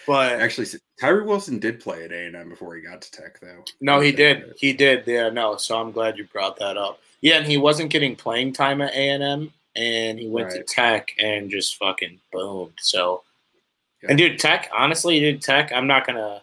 [0.08, 0.68] But Actually,
[1.00, 3.64] Tyree Wilson did play at A and M before he got to Tech, though.
[3.82, 4.54] no, he did.
[4.58, 5.04] He did.
[5.06, 5.58] Yeah, no.
[5.58, 7.00] So I'm glad you brought that up.
[7.22, 10.64] Yeah, and he wasn't getting playing time at A and M, and he went to
[10.64, 12.74] Tech and just fucking boomed.
[12.80, 13.24] So,
[14.02, 14.10] Yeah.
[14.10, 14.70] and dude, Tech.
[14.74, 15.72] Honestly, dude, Tech.
[15.74, 16.42] I'm not gonna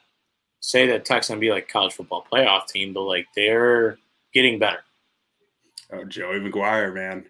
[0.60, 3.98] say that Tech's gonna be like college football playoff team, but like they're
[4.34, 4.80] getting better.
[5.92, 7.26] Oh, Joey McGuire, man.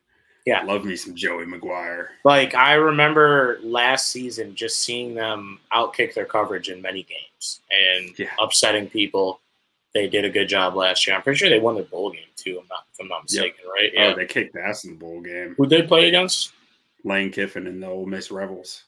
[0.46, 0.62] Yeah.
[0.62, 2.06] love me some Joey McGuire.
[2.24, 8.18] Like I remember last season just seeing them outkick their coverage in many games and
[8.18, 8.28] Yeah.
[8.40, 9.40] upsetting people.
[9.92, 11.16] They did a good job last year.
[11.16, 12.58] I'm pretty sure they won their bowl game too.
[12.60, 13.90] I'm not, if I'm not mistaken, right?
[13.96, 14.12] Oh, yeah.
[14.12, 15.54] Oh, they kicked ass in the bowl game.
[15.58, 16.52] Who they play against?
[17.04, 18.84] Lane Kiffin and the Ole Miss Rebels.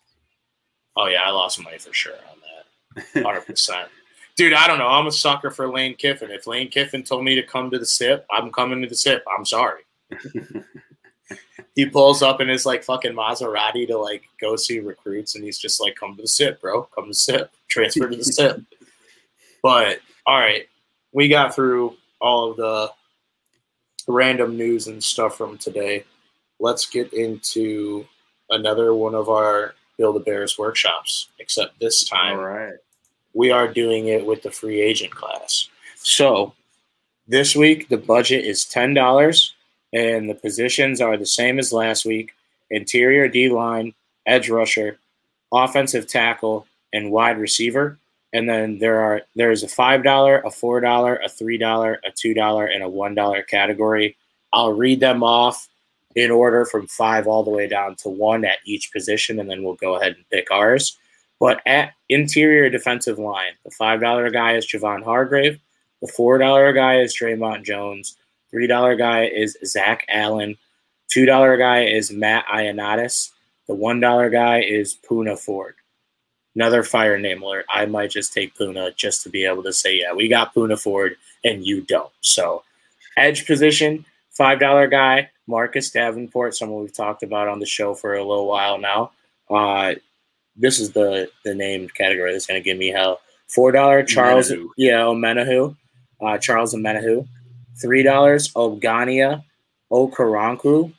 [0.97, 3.23] Oh yeah, I lost money for sure on that.
[3.25, 3.89] Hundred percent.
[4.37, 4.87] Dude, I don't know.
[4.89, 6.31] I'm a sucker for Lane Kiffin.
[6.31, 9.25] If Lane Kiffin told me to come to the SIP, I'm coming to the SIP.
[9.37, 9.83] I'm sorry.
[11.79, 15.61] he pulls up in his like fucking Maserati to like go see recruits, and he's
[15.61, 16.83] just like, "Come to the SIP, bro.
[16.93, 17.53] Come to the SIP.
[17.69, 18.63] Transfer to the SIP."
[19.63, 20.69] But all right,
[21.13, 22.91] we got through all of the
[24.09, 26.03] random news and stuff from today.
[26.59, 28.05] Let's get into
[28.51, 31.29] another one of our Build a Bears workshops.
[31.39, 32.75] Except this time, right.
[33.35, 35.69] we are doing it with the free agent class.
[35.95, 36.55] So
[37.29, 39.55] this week the budget is ten dollars,
[39.93, 42.33] and the positions are the same as last week:
[42.71, 43.95] interior D line,
[44.27, 44.99] edge rusher,
[45.53, 47.99] offensive tackle, and wide receiver.
[48.33, 52.11] And then there are there's a five dollar, a four dollar, a three dollar, a
[52.11, 54.17] two dollar, and a one dollar category.
[54.53, 55.69] I'll read them off
[56.15, 59.63] in order from five all the way down to one at each position, and then
[59.63, 60.99] we'll go ahead and pick ours.
[61.41, 65.59] But at interior defensive line, the five dollar guy is Javon Hargrave.
[66.03, 68.18] The four dollar guy is Dre'Mont Jones.
[68.51, 70.57] Three dollar guy is Zach Allen.
[71.09, 73.31] Two dollar guy is Matt Ioannidis.
[73.67, 75.75] The one dollar guy is Poona Ford.
[76.55, 77.67] Another fire name alert.
[77.71, 80.81] I might just take Poona just to be able to say, yeah, we got Poona
[80.81, 82.11] Ford and you don't.
[82.21, 82.65] So,
[83.17, 88.15] edge position, five dollar guy, Marcus Davenport, someone we've talked about on the show for
[88.15, 89.13] a little while now.
[89.51, 89.95] Uh,
[90.57, 93.21] this is the the name category that's going to give me hell.
[93.49, 94.69] Four dollar Charles, Menahu.
[94.77, 95.77] yeah, Omenihu,
[96.21, 97.27] uh, Charles Omenihu.
[97.81, 99.43] Three dollars Ogania
[99.93, 100.93] Okoronkwo,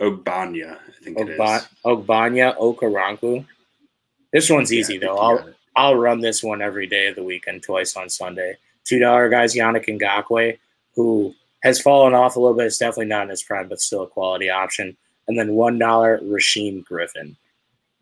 [0.00, 1.38] Ogbonnia, I think it is.
[1.38, 3.46] Ogba- Ogbonnia Okoronkwo.
[4.32, 5.18] This one's Yeah, easy though.
[5.18, 5.50] I'll.
[5.76, 8.56] I'll run this one every day of the week and twice on Sunday.
[8.84, 10.58] Two dollar guys Yannick Ngakoue,
[10.96, 11.32] who
[11.62, 12.66] has fallen off a little bit.
[12.66, 14.96] It's definitely not in his prime, but still a quality option.
[15.28, 17.36] And then one dollar Rasheem Griffin.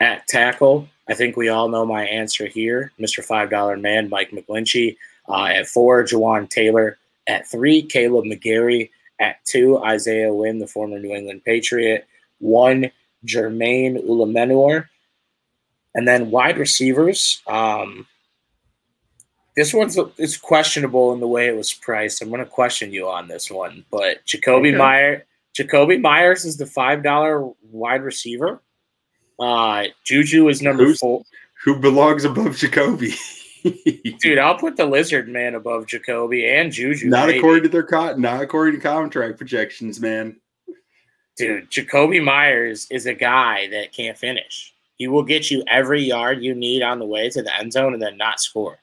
[0.01, 2.93] At tackle, I think we all know my answer here.
[2.99, 3.23] Mr.
[3.23, 4.97] Five Dollar Man, Mike McGlinchey.
[5.29, 6.97] Uh, at four, Jawaan Taylor.
[7.29, 8.91] At three, Kaleb McGary.
[9.21, 12.07] At two, Isaiah Wynn, the former New England Patriot.
[12.39, 12.91] One,
[13.27, 14.87] Jermaine Eluemunor.
[15.95, 17.43] And then wide receivers.
[17.47, 18.07] Um,
[19.57, 22.23] this one's it's questionable in the way it was priced.
[22.23, 24.77] I'm going to question you on this one, but Jakobi Okay.
[24.77, 25.27] Meyer,
[25.59, 28.63] Jakobi Meyers is the five dollar wide receiver.
[29.41, 31.25] Uh, Juju is number Who's- four.
[31.65, 33.19] Who belongs above Jakobi?
[34.21, 37.09] Dude, I'll put the Lizard Man above Jakobi and Juju.
[37.09, 37.39] not maybe.
[37.39, 40.37] according to their con- not according to contract projections, man.
[41.37, 44.75] Dude, Jakobi Meyers is a guy that can't finish.
[44.97, 47.95] He will get you every yard you need on the way to the end zone
[47.95, 48.79] and then not score.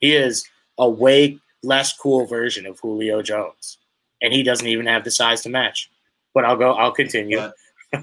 [0.00, 3.78] He is a way less cool version of Julio Jones,
[4.20, 5.90] and he doesn't even have the size to match.
[6.34, 6.72] But I'll go.
[6.72, 7.50] I'll continue.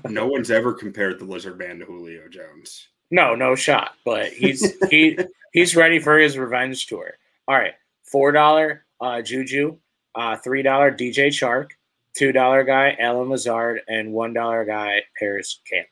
[0.10, 2.88] No one's ever compared the Lizard Man to Julio Jones.
[3.12, 3.96] No, no shot.
[4.04, 5.20] But he's he
[5.54, 7.14] he's ready for his revenge tour.
[7.48, 9.78] All right, four dollar uh, Juju,
[10.16, 11.70] uh, three dollar DJ Chark,
[12.18, 15.90] two dollar guy Allen Lazard, and one dollar guy Parris Campbell.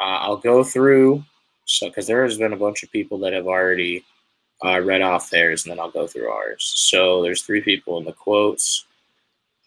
[0.00, 1.22] Uh, I'll go through
[1.64, 4.04] so because there has been a bunch of people that have already
[4.64, 6.64] uh, read off theirs, and then I'll go through ours.
[6.64, 8.84] So there's three people in the quotes.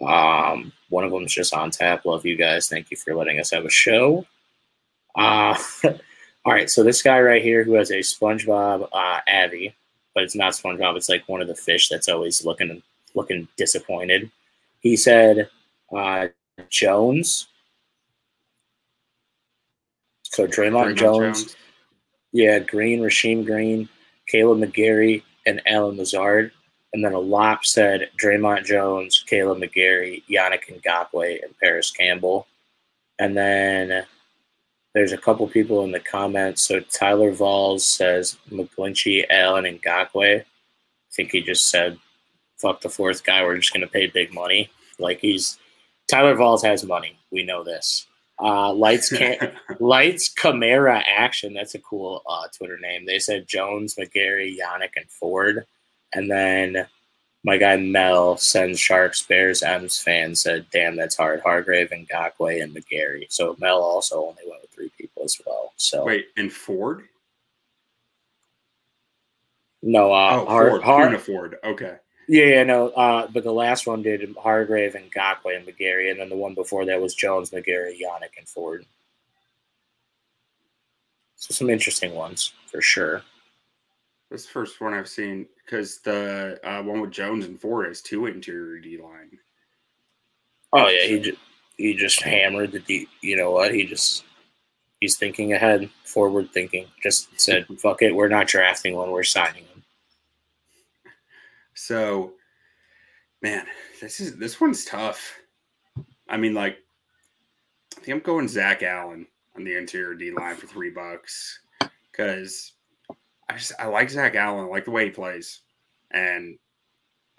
[0.06, 2.06] Um, one of them's just on tap.
[2.06, 2.68] Love you guys.
[2.68, 4.26] Thank you for letting us have a show.
[5.16, 5.58] Uh,
[6.46, 9.76] all right, so this guy right here who has a SpongeBob uh, Abby,
[10.14, 10.96] but it's not SpongeBob.
[10.96, 12.84] It's like one of the fish that's always looking
[13.16, 14.30] looking disappointed.
[14.80, 15.50] He said
[15.96, 16.28] uh,
[16.70, 17.48] Jones.
[20.24, 21.56] So Dre'Mont, Jones, Jones.
[22.32, 23.90] yeah, Green, Rasheem Green,
[24.32, 26.52] Kaleb McGary, and Allen Lazard.
[26.94, 32.48] And then a lop said Dre'Mont Jones, Kaleb McGary, Yannick Ngakoue, and Parris Campbell.
[33.18, 34.06] And then
[34.96, 36.66] there's a couple people in the comments.
[36.66, 40.40] So Tyler Valls says McGlinchey, Allen, and Ngakoue.
[40.40, 40.46] I
[41.12, 42.00] think he just said,
[42.58, 43.44] fuck the fourth guy.
[43.44, 44.72] We're just going to pay big money.
[44.98, 45.60] Like he's
[46.10, 47.20] Tyler Valls has money.
[47.30, 48.08] We know this.
[48.42, 51.54] Uh, Lights can Lights Camara Action.
[51.54, 53.06] That's a cool uh, Twitter name.
[53.06, 55.66] They said Jones, McGary, Yannick, and Ford.
[56.14, 56.88] And then
[57.46, 61.42] my guy Mel sends Sharks, Bears, M's fans said, damn, that's hard.
[61.42, 63.28] Hargrave and Gakwe and McGary.
[63.32, 65.72] So Mel also only went with three people as well.
[65.78, 67.04] So Wait, and Ford?
[69.84, 70.84] no, uh, Oh, Har- Ford.
[70.84, 71.58] Har- Kuna Ford.
[71.64, 71.98] Okay.
[72.28, 72.90] Yeah, yeah, no.
[72.90, 76.56] Uh, but the last one did Hargrave and Gakwe and McGary, and then the one
[76.56, 78.84] before that was Jones, McGary, Yannick, and Ford.
[81.36, 83.22] So some interesting ones for sure.
[84.32, 88.02] This the first one I've seen because the uh, one with Jones and Ford has
[88.02, 89.38] two interior D line.
[90.74, 91.38] Oh yeah, he just,
[91.78, 93.10] he just hammered the deep.
[93.22, 93.74] You know what?
[93.74, 94.24] He just
[95.00, 96.88] he's thinking ahead, forward thinking.
[97.02, 99.12] Just said, "Fuck it, we're not drafting one.
[99.12, 99.84] We're signing him."
[101.76, 102.34] So,
[103.42, 103.66] man,
[104.02, 105.40] this is this one's tough.
[106.28, 106.78] I mean, like,
[107.96, 111.60] I think I'm going Zach Allen on the interior D line for three bucks
[112.12, 112.74] because
[113.48, 114.66] I just I like Zach Allen.
[114.66, 115.62] I like the way he plays,
[116.12, 116.58] and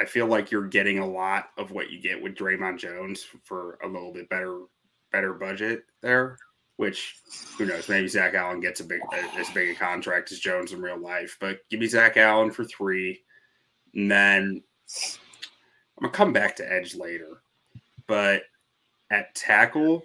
[0.01, 3.79] I feel like you're getting a lot of what you get with Dre'Mont Jones for
[3.83, 4.61] a little bit better
[5.13, 6.39] better budget there.
[6.77, 7.17] Which
[7.57, 7.89] who knows?
[7.89, 9.01] Maybe Zach Allen gets a big
[9.37, 11.37] as big a contract as Jones in real life.
[11.41, 13.23] But give me Zach Allen for three.
[13.95, 14.63] And then
[15.97, 17.41] I'm gonna come back to edge later.
[18.07, 18.43] But
[19.11, 20.05] at tackle,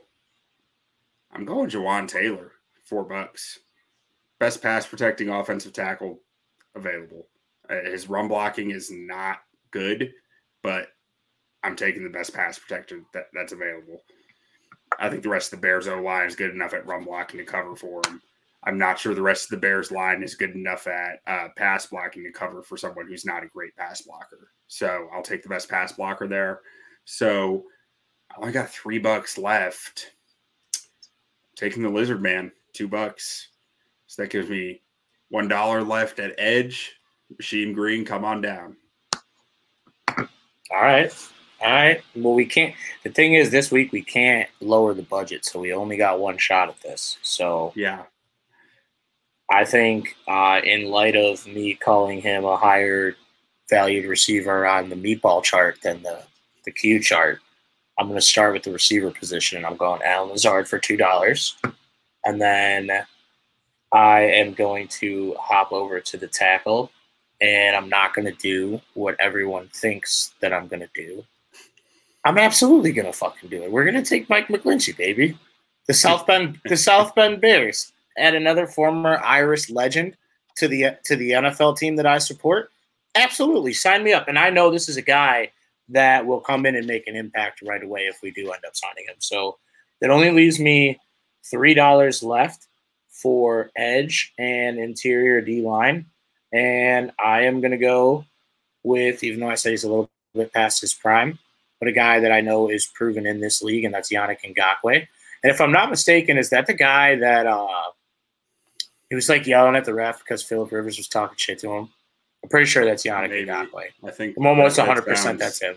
[1.34, 3.60] I'm going Jawaan Taylor, four bucks.
[4.41, 6.19] Best pass protecting offensive tackle
[6.73, 7.27] available.
[7.69, 9.38] Uh, His run blocking is not
[9.69, 10.12] good,
[10.63, 10.88] but
[11.62, 14.01] I'm taking the best pass protector that, that's available.
[14.97, 17.38] I think the rest of the Bears O line is good enough at run blocking
[17.38, 18.19] to cover for him.
[18.63, 21.86] I'm not sure the rest of the Bears line is good enough at uh, pass
[21.86, 24.54] blocking to cover for someone who's not a great pass blocker.
[24.67, 26.62] So I'll take the best pass blocker there.
[27.06, 27.65] So
[28.32, 30.13] I only got three bucks left.
[31.56, 33.49] Taking the Lizard Man, two bucks.
[34.12, 34.82] So that gives me
[35.30, 36.97] one dollar left at Edge.
[37.38, 38.76] Machine Green, come on down.
[40.10, 40.28] All
[40.74, 41.13] right,
[41.62, 42.02] all right.
[42.13, 42.76] Well, we can't.
[43.06, 46.38] The thing is, this week we can't lower the budget, so we only got one
[46.38, 47.19] shot at this.
[47.21, 48.04] So Yeah,
[49.50, 53.15] I think, uh, in light of me calling him a higher
[53.69, 56.21] valued receiver on the meatball chart than the
[56.65, 57.39] the Q chart,
[57.97, 59.63] I'm going to start with the receiver position.
[59.63, 61.56] I'm going Allen Lazard for two dollars,
[62.26, 63.06] and then
[63.93, 66.91] I am going to hop over to the tackle,
[67.41, 71.23] and I'm not going to do what everyone thinks that I'm going to do.
[72.23, 73.71] I'm absolutely going to fucking do it.
[73.71, 75.38] We're going to take Mike McGlinchey, baby.
[75.88, 77.91] The South Bend, the South Bend Bears.
[78.17, 80.15] Add another former Irish legend
[80.58, 82.71] to the to the NFL team that I support.
[83.15, 84.27] Absolutely, sign me up.
[84.27, 85.51] And I know this is a guy
[85.89, 88.75] that will come in and make an impact right away if we do end up
[88.75, 89.15] signing him.
[89.19, 89.58] So
[89.99, 90.99] that only leaves me
[91.43, 92.67] three dollars left
[93.21, 96.05] for edge and interior D line,
[96.53, 98.25] and I am going to go
[98.84, 101.38] with, even though I say he's a little bit past his prime,
[101.79, 105.07] but a guy that I know is proven in this league, and that's Yannick Ngakoue.
[105.43, 107.67] And if I'm not mistaken, is that the guy that uh,
[109.09, 111.89] he was like yelling at the ref because Philip Rivers was talking shit to him?
[112.43, 113.47] I'm pretty sure that's Yannick Maybe.
[113.47, 113.88] Ngakoue.
[114.03, 115.76] I think I'm almost that 100 percent that's him.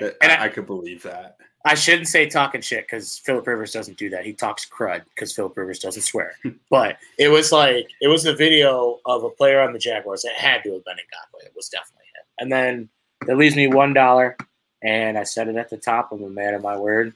[0.00, 1.36] And I- I could believe that.
[1.64, 4.24] I shouldn't say talking shit because Philip Rivers doesn't do that.
[4.24, 6.34] He talks crud because Philip Rivers doesn't swear.
[6.70, 10.24] but it was like it was a video of a player on the Jaguars.
[10.24, 11.46] It had to have been Ngakoue.
[11.46, 12.24] It was definitely him.
[12.38, 12.88] And then
[13.26, 14.36] that leaves me one dollar,
[14.82, 16.10] and I said it at the top.
[16.12, 17.12] I'm a man of my word.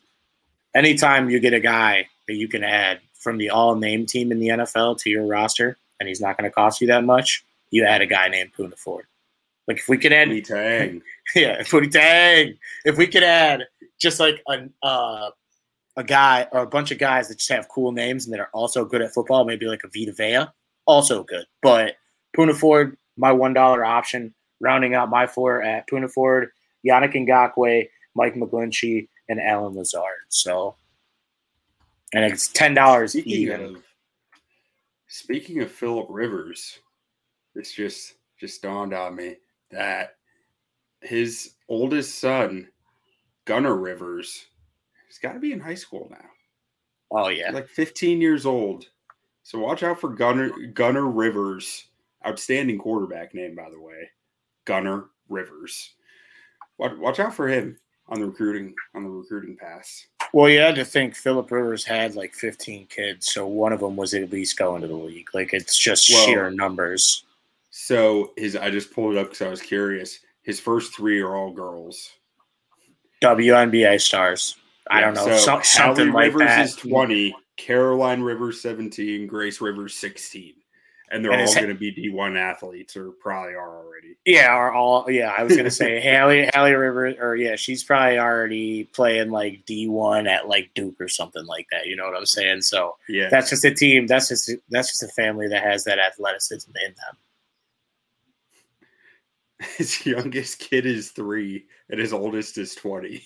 [0.74, 4.40] Anytime you get a guy that you can add from the all name team in
[4.40, 7.84] the NFL to your roster, and he's not going to cost you that much, you
[7.84, 9.06] add a guy named Poona Ford.
[9.68, 11.02] Like if we could add Me tang.
[11.34, 12.54] yeah, Pootie Tang.
[12.84, 13.64] If we could add
[14.00, 15.30] just like a uh,
[15.96, 18.50] a guy or a bunch of guys that just have cool names and that are
[18.52, 20.50] also good at football, maybe like a Vita Vea,
[20.86, 21.44] also good.
[21.62, 21.94] But
[22.36, 26.48] Poona Ford, my one dollar option, rounding out my four at Poona Ford,
[26.86, 30.26] Yannick Ngakoue, Mike McGlinchey, and Allen Lazard.
[30.28, 30.74] So,
[32.12, 33.76] and it's ten dollars even.
[33.76, 33.82] of
[35.06, 36.80] speaking of Philip Rivers,
[37.54, 39.36] it's just just dawned on me
[39.72, 40.16] that
[41.00, 42.68] his oldest son,
[43.44, 44.46] Gunner Rivers,
[45.08, 46.24] he's got to be in high school now.
[47.10, 48.86] Oh yeah, like 15 years old.
[49.42, 51.86] So watch out for Gunner Gunner Rivers,
[52.26, 54.08] outstanding quarterback name by the way,
[54.64, 55.94] Gunner Rivers.
[56.78, 57.76] Watch, watch out for him
[58.08, 60.06] on the recruiting on the recruiting pass.
[60.32, 63.96] Well, you had to think Philip Rivers had like 15 kids, so one of them
[63.96, 65.28] was at least going to the league.
[65.34, 67.24] Like it's just Well- sheer numbers.
[67.74, 70.20] So his I just pulled it up because I was curious.
[70.42, 72.10] His first three are all girls.
[73.22, 74.56] WNBA stars.
[74.90, 76.64] I don't know, So some, something Hallie like Rivers that.
[76.66, 80.54] is 20, Caroline Rivers 17, Grace Rivers 16.
[81.10, 84.16] And they're And all going to be D1 athletes, or probably are already.
[84.26, 85.34] Yeah, are all yeah.
[85.36, 89.88] I was gonna say Hallie Hallie Rivers, or yeah, she's probably already playing like D
[89.88, 91.86] one at like Duke or something like that.
[91.86, 92.62] You know what I'm saying?
[92.62, 93.28] So Yeah.
[93.30, 94.06] that's just a team.
[94.06, 97.16] That's just that's just a family that has that athleticism in them.
[99.76, 103.22] his youngest kid is three, and his oldest is 20.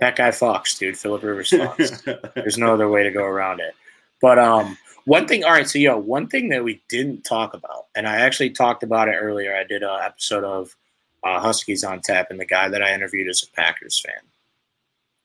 [0.00, 0.96] That guy Fox, dude.
[0.96, 2.34] Philip Rivers fucks.
[2.34, 3.74] There's no other way to go around it.
[4.20, 5.42] But um, one thing.
[5.44, 8.82] All right, so yo, one thing that we didn't talk about, and I actually talked
[8.82, 9.54] about it earlier.
[9.56, 10.76] I did an episode of
[11.24, 14.22] uh, Huskies on Tap, and the guy that I interviewed is a Packers fan.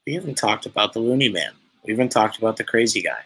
[0.08, 1.52] We haven't talked about the Looney Man.
[1.84, 3.22] We haven't talked about the crazy guy,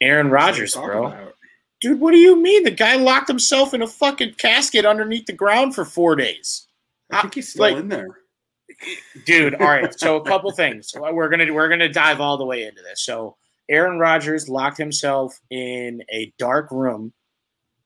[0.00, 1.06] Aaron Rodgers, bro.
[1.06, 1.34] about-
[1.82, 2.62] Dude, what do you mean?
[2.64, 6.66] The guy locked himself in a fucking casket underneath the ground for four days.
[7.10, 8.06] I think he's still Like- in there.
[9.26, 12.64] dude all right so a couple things we're gonna we're gonna dive all the way
[12.64, 13.36] into this so
[13.68, 17.12] aaron Rodgers locked himself in a dark room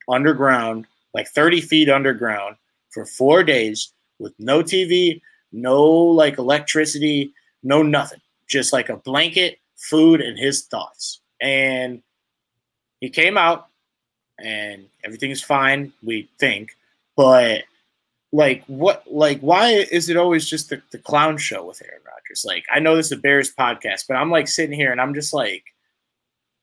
[0.09, 2.57] underground like 30 feet underground
[2.91, 5.21] for four days with no tv
[5.53, 7.33] no like electricity
[7.65, 12.01] no nothing just like a blanket food and his thoughts and
[13.01, 13.67] he came out
[14.39, 16.77] and everything's fine we think
[17.17, 17.65] but
[18.33, 22.45] like what like why is it always just the, the clown show with Aaron Rodgers?
[22.47, 25.15] Like I know this is a Bears podcast, but I'm like sitting here and I'm
[25.15, 25.65] just like,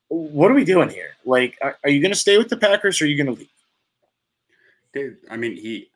[0.10, 1.12] what are we doing here?
[1.26, 3.50] Like, are, are you gonna stay with the Packers or are you gonna leave?
[4.94, 5.90] Dude, I mean, he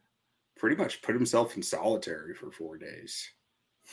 [0.57, 3.29] pretty much put himself in solitary for four days.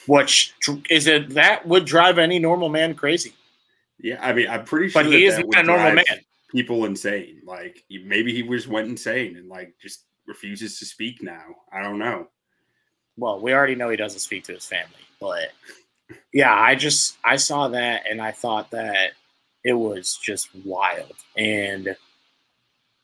[0.06, 0.54] Which
[0.90, 3.34] is it that would drive any normal man crazy?
[4.00, 6.04] Yeah, I mean, I'm pretty sure But he is not a normal man.
[6.54, 7.40] People insane.
[7.44, 11.44] Like maybe he just went insane and like just refuses to speak now.
[11.72, 12.28] I don't know.
[13.16, 15.50] Well, we already know he doesn't speak to his family, but
[16.32, 19.12] yeah, I just I saw that and I thought that
[19.64, 21.14] it was just wild.
[21.36, 21.96] And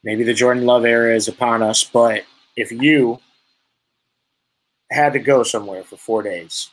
[0.04, 2.24] maybe the Jordan Love era is upon us, but
[2.56, 3.18] if you
[4.90, 6.70] had to go somewhere for four days,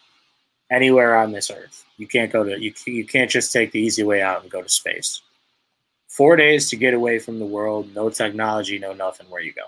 [0.71, 4.03] anywhere on this earth, you can't go to you you can't just take the easy
[4.03, 5.21] way out and go to space.
[6.18, 9.30] Four days to get away from the world, no technology, no nothing.
[9.30, 9.68] Where you going?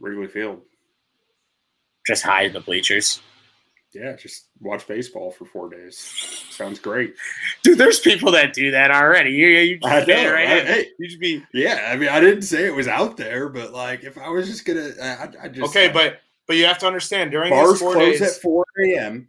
[0.00, 0.62] Wrigley Field.
[2.06, 3.20] Just hide in the bleachers.
[3.92, 5.98] Yeah, just watch baseball for four days.
[6.48, 7.14] Sounds great.
[7.62, 9.32] Dude, there's people that do that already.
[9.32, 10.88] You, you just I know, right I- hey.
[10.98, 14.02] You just be Yeah, I mean, I didn't say it was out there, but like,
[14.02, 16.86] if I was just gonna, I, I just okay, like, but but you have to
[16.86, 18.36] understand during bars these four close days.
[18.36, 19.28] at four a.m.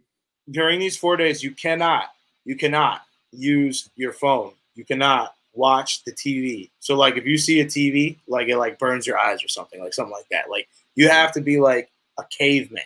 [0.50, 2.04] during these four days, you cannot
[2.46, 4.52] you cannot use your phone.
[4.76, 6.70] You cannot watch the TV.
[6.80, 9.80] So like if you see a TV, like it like burns your eyes or something,
[9.80, 10.50] like something like that.
[10.50, 12.82] Like you have to be like a caveman.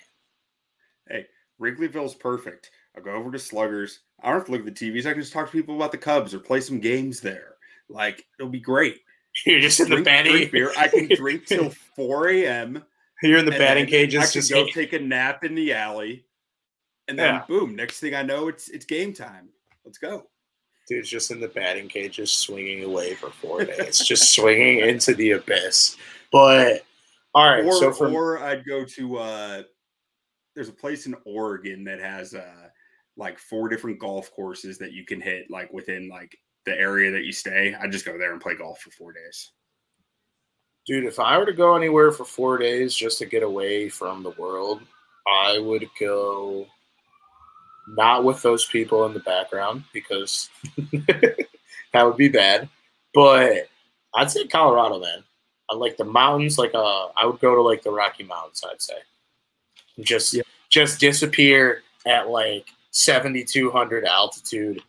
[1.08, 1.26] Hey,
[1.58, 2.70] Wrigleyville's perfect.
[2.96, 4.00] I'll go over to Sluggers.
[4.22, 5.06] I don't have to look at the TVs.
[5.06, 7.54] I can just talk to people about the Cubs or play some games there.
[7.88, 9.00] Like it'll be great.
[9.46, 10.48] You're just in the Drink, batting.
[10.50, 10.72] beer.
[10.76, 12.82] I can drink till four a.m.
[13.22, 14.18] You're in the batting cages.
[14.20, 16.24] I can Just go take a nap in the alley,
[17.06, 17.44] and then Yeah.
[17.46, 17.76] boom!
[17.76, 19.50] Next thing I know, it's it's game time.
[19.84, 20.26] Let's go.
[20.90, 25.14] Dude's just in the batting cage, just swinging away for four days, just swinging into
[25.14, 25.96] the abyss.
[26.32, 26.84] But
[27.34, 29.62] all right, or so from or I'd go to uh
[30.54, 32.68] there's a place in Oregon that has uh
[33.16, 36.36] like four different golf courses that you can hit like within like
[36.66, 37.74] the area that you stay.
[37.74, 39.52] I'd just go there and play golf for four days.
[40.86, 44.22] Dude, if I were to go anywhere for four days just to get away from
[44.22, 44.80] the world,
[45.28, 46.66] I would go
[47.96, 50.48] not with those people in the background because
[51.92, 52.68] that would be bad.
[53.14, 53.68] But
[54.14, 55.24] I'd say Colorado, man.
[55.70, 56.58] I like the mountains.
[56.58, 58.62] Like, uh, I would go to like the Rocky Mountains.
[58.68, 58.94] I'd say
[60.00, 60.42] just Yeah.
[60.68, 64.82] just disappear at like seventy two hundred altitude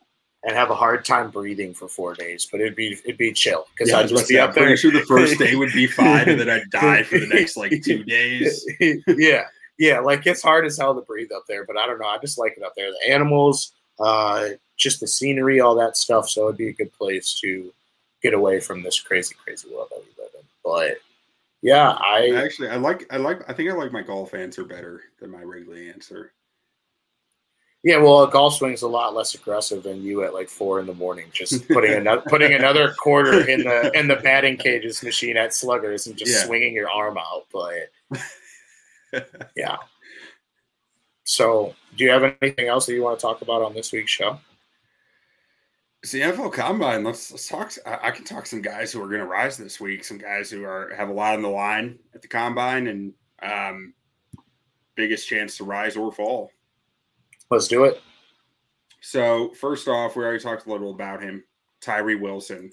[0.43, 2.47] and have a hard time breathing for four days.
[2.52, 4.64] But it'd be it'd be chill because Yeah, I'd just be up I'm there.
[4.66, 7.58] pretty sure the first day would be fine, and then I'd die for the next
[7.58, 8.66] like two days.
[9.08, 9.43] yeah,
[9.78, 12.07] yeah, like it's hard as hell to breathe up there, but I don't know.
[12.07, 12.91] I just like it up there.
[12.91, 16.30] The animals, uh, just the scenery, all that stuff.
[16.30, 17.74] So it'd be a good place to
[18.22, 20.45] get away from this crazy, crazy world that we live in.
[20.63, 20.97] But
[21.61, 25.01] yeah, I actually I like I like I think I like my golf answer better
[25.19, 26.34] than my Wrigley answer.
[27.84, 30.86] Yeah, well, a golf swing's a lot less aggressive than you at like four in
[30.86, 35.38] the morning, just putting another putting another quarter in the in the batting cages machine
[35.38, 36.45] at sluggers and just yeah.
[36.45, 37.45] swinging your arm out.
[37.51, 37.89] But
[39.55, 39.78] yeah.
[41.24, 44.12] So, do you have anything else that you want to talk about on this week's
[44.12, 44.39] show?
[46.03, 47.03] It's the NFL Combine.
[47.03, 47.72] Let's let's talk.
[47.86, 50.03] I, I can talk some guys who are going to rise this week.
[50.03, 53.93] Some guys who are have a lot on the line at the Combine and um,
[54.95, 56.51] biggest chance to rise or fall.
[57.49, 58.01] Let's do it.
[59.01, 61.43] So first off, we already talked a little about him,
[61.82, 62.72] Tyree Wilson.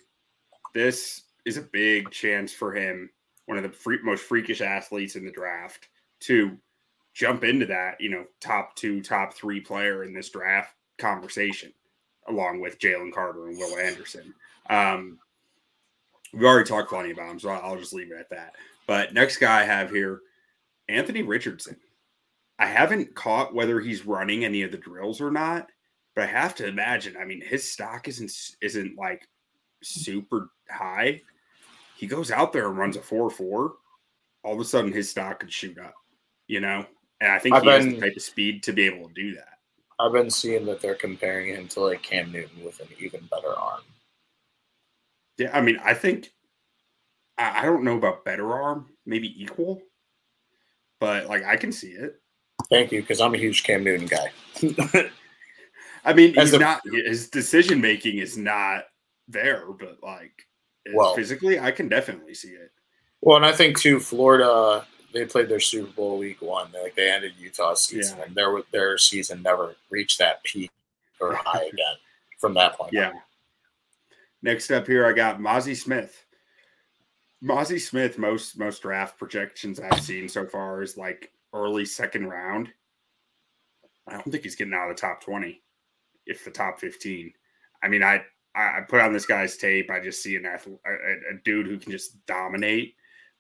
[0.75, 3.11] This is a big chance for him,
[3.47, 5.89] one of the free, most freakish athletes in the draft,
[6.21, 6.57] to
[7.15, 11.73] jump into that, you know, top two, top three player in this draft conversation,
[12.29, 14.35] along with Jalen Carter and Will Anderson.
[14.71, 15.19] Um,
[16.33, 18.55] we've already talked plenty about him, so I'll just leave it at that.
[18.87, 20.21] But next guy I have here,
[20.89, 21.77] Anthony Richardson.
[22.59, 25.69] I haven't caught whether he's running any of the drills or not,
[26.15, 27.17] but I have to imagine.
[27.17, 29.29] I mean, his stock isn't isn't like
[29.83, 31.23] super high.
[31.97, 33.75] He goes out there and runs a four four.
[34.43, 35.95] All of a sudden, his stock could shoot up.
[36.49, 36.85] You know,
[37.21, 39.15] and I think I've he been, has the type of speed to be able to
[39.15, 39.59] do that.
[40.01, 43.55] I've been seeing that they're comparing him to like Cam Newton with an even better
[43.55, 43.83] arm.
[45.37, 46.33] Yeah, I mean, I think
[47.37, 49.83] I, I don't know about better arm, maybe equal,
[51.01, 52.21] but like I can see it.
[52.71, 54.31] Thank you, because I'm a huge Cam Newton guy.
[56.05, 58.85] I mean, he's a, not his decision making is not
[59.27, 60.33] there, but like
[60.93, 62.71] well, physically, I can definitely see it.
[63.21, 66.71] Well, and I think too, Florida they played their Super Bowl week one.
[66.83, 68.25] Like they ended Utah's season, yeah.
[68.25, 70.71] and their their season never reached that peak
[71.21, 71.97] or high again
[72.39, 72.93] from that point.
[72.93, 73.11] Yeah.
[73.11, 73.21] On.
[74.43, 76.25] Next up here, I got Mazi Smith.
[77.43, 82.69] Mazi Smith, most most draft projections I've seen so far is like early second round.
[84.07, 85.61] I don't think he's getting out of the top 20,
[86.27, 87.33] if the top 15.
[87.83, 88.23] I mean, I
[88.55, 89.91] I put on this guy's tape.
[89.91, 92.95] I just see an athlete, a, a dude who can just dominate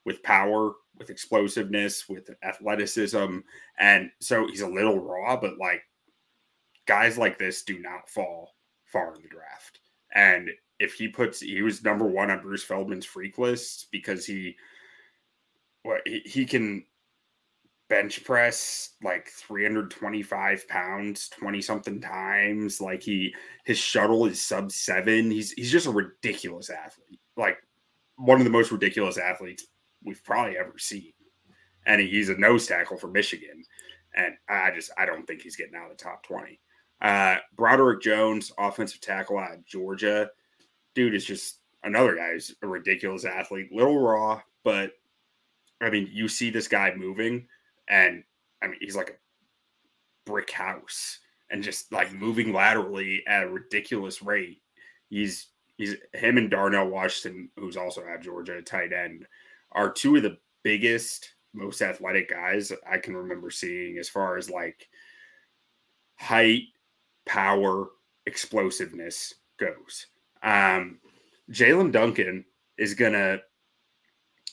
[0.04, 3.38] with power, with explosiveness, with athleticism.
[3.78, 5.82] And so he's a little raw, but like
[6.86, 9.80] guys like this do not fall far in the draft.
[10.14, 14.56] And if he puts, he was number one on Bruce Feldman's freak list because he,
[15.82, 16.84] what he, he can
[17.88, 23.34] bench press like 325 pounds 20 something times like he
[23.64, 27.56] his shuttle is sub seven he's he's just a ridiculous athlete like
[28.16, 29.64] one of the most ridiculous athletes
[30.04, 31.12] we've probably ever seen.
[31.86, 33.64] And he's a nose tackle for michigan.
[34.14, 36.58] And i just i don't think he's getting out of the top 20
[37.00, 40.30] uh broderick jones offensive tackle out of georgia.
[40.94, 43.72] Dude is just another guy who's a ridiculous athlete.
[43.72, 44.92] Little raw but
[45.80, 47.46] i mean you see this guy moving
[47.88, 48.22] and
[48.62, 51.18] I mean he's like a brick house
[51.50, 54.62] and just like moving laterally at a ridiculous rate.
[55.08, 59.26] He's he's him and Darnell Washington, who's also at Georgia, tight end,
[59.72, 64.50] are two of the biggest, most athletic guys I can remember seeing as far as
[64.50, 64.88] like
[66.16, 66.64] height,
[67.26, 67.88] power,
[68.26, 70.06] explosiveness goes.
[70.42, 70.98] Um,
[71.50, 72.44] Jaelyn Duncan
[72.76, 73.38] is gonna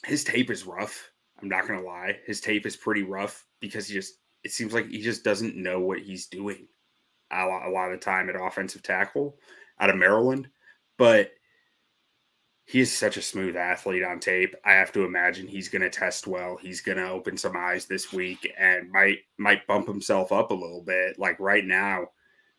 [0.06, 1.12] his tape is rough.
[1.42, 4.88] I'm not gonna lie, his tape is pretty rough because he just it seems like
[4.88, 6.68] he just doesn't know what he's doing
[7.32, 9.38] a lot, a lot of the time at offensive tackle
[9.80, 10.48] out of Maryland,
[10.98, 11.32] but
[12.66, 14.56] he is such a smooth athlete on tape.
[14.66, 16.58] I have to imagine he's going to test well.
[16.60, 20.56] He's going to open some eyes this week and might might bump himself up a
[20.56, 21.20] little bit.
[21.20, 22.08] Like right now,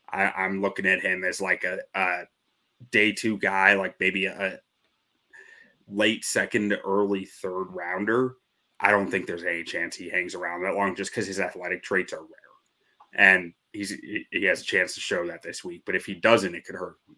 [0.08, 2.22] I, am looking at him as like a, a
[2.90, 4.60] day two guy, like maybe a
[5.88, 8.36] late second, early third rounder
[8.78, 11.82] I don't think there's any chance he hangs around that long just because his athletic
[11.82, 12.28] traits are rare.
[13.14, 13.90] And he's
[14.30, 15.82] he has a chance to show that this week.
[15.86, 17.16] But if he doesn't, it could hurt him.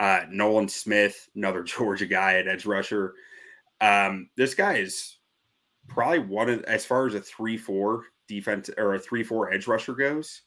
[0.00, 3.14] Uh, Nolan Smith, another Georgia guy at edge rusher.
[3.80, 5.18] Um, this guy is
[5.88, 9.66] probably one of as far as a three four defense or a three four edge
[9.66, 10.42] rusher goes.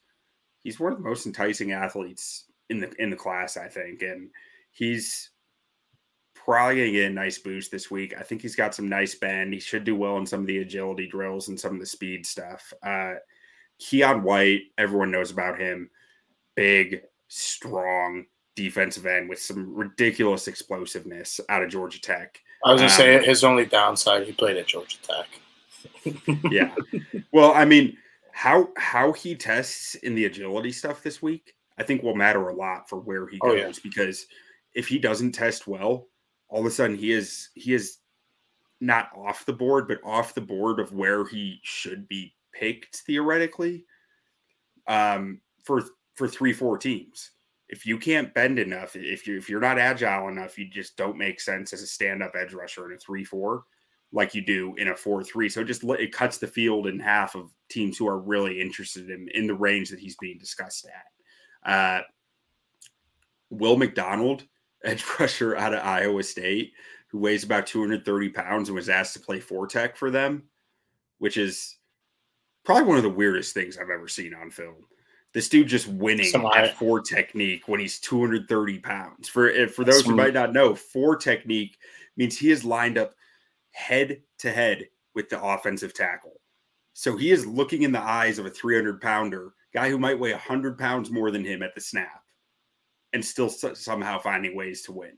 [0.64, 4.28] He's one of the most enticing athletes in the in the class, I think, and
[4.72, 5.30] he's
[6.34, 8.14] probably going to get a nice boost this week.
[8.18, 9.54] I think he's got some nice bend.
[9.54, 12.26] He should do well in some of the agility drills and some of the speed
[12.26, 12.72] stuff.
[12.82, 13.14] Uh,
[13.80, 15.88] Keion White, everyone knows about him.
[16.54, 18.26] Big, strong
[18.56, 22.40] defensive end with some ridiculous explosiveness out of Georgia Tech.
[22.64, 25.28] I was going to um, say his only downside, he played at Georgia Tech.
[26.50, 26.74] yeah.
[27.32, 27.96] Well, I mean,
[28.32, 32.54] how how he tests in the agility stuff this week, I think will matter a
[32.54, 33.72] lot for where he goes oh, yeah.
[33.82, 34.26] because
[34.74, 36.08] if he doesn't test well,
[36.48, 37.98] all of a sudden he is he is
[38.80, 43.84] not off the board, but off the board of where he should be picked theoretically.
[44.86, 45.82] Um, for
[46.14, 47.30] for three four teams,
[47.68, 51.16] if you can't bend enough, if you if you're not agile enough, you just don't
[51.16, 53.64] make sense as a stand up edge rusher in a three four
[54.14, 55.50] like you do in a 4-3.
[55.50, 59.10] So it just it cuts the field in half of teams who are really interested
[59.10, 61.70] in in the range that he's being discussed at.
[61.70, 62.02] Uh,
[63.50, 64.44] Will McDonald,
[64.84, 66.72] edge rusher out of Iowa State,
[67.08, 70.44] who weighs about 230 pounds and was asked to play four tech for them,
[71.18, 71.76] which is
[72.64, 74.76] probably one of the weirdest things I've ever seen on film.
[75.34, 79.28] This dude just winning at four technique when he's 230 pounds.
[79.28, 81.76] For eh, for those who might not know, four technique
[82.16, 83.14] means he is lined up
[83.72, 86.40] head to head with the offensive tackle.
[86.92, 90.30] So he is looking in the eyes of a 300 pounder guy who might weigh
[90.30, 92.22] 100 pounds more than him at the snap
[93.12, 95.16] and still somehow finding ways to win.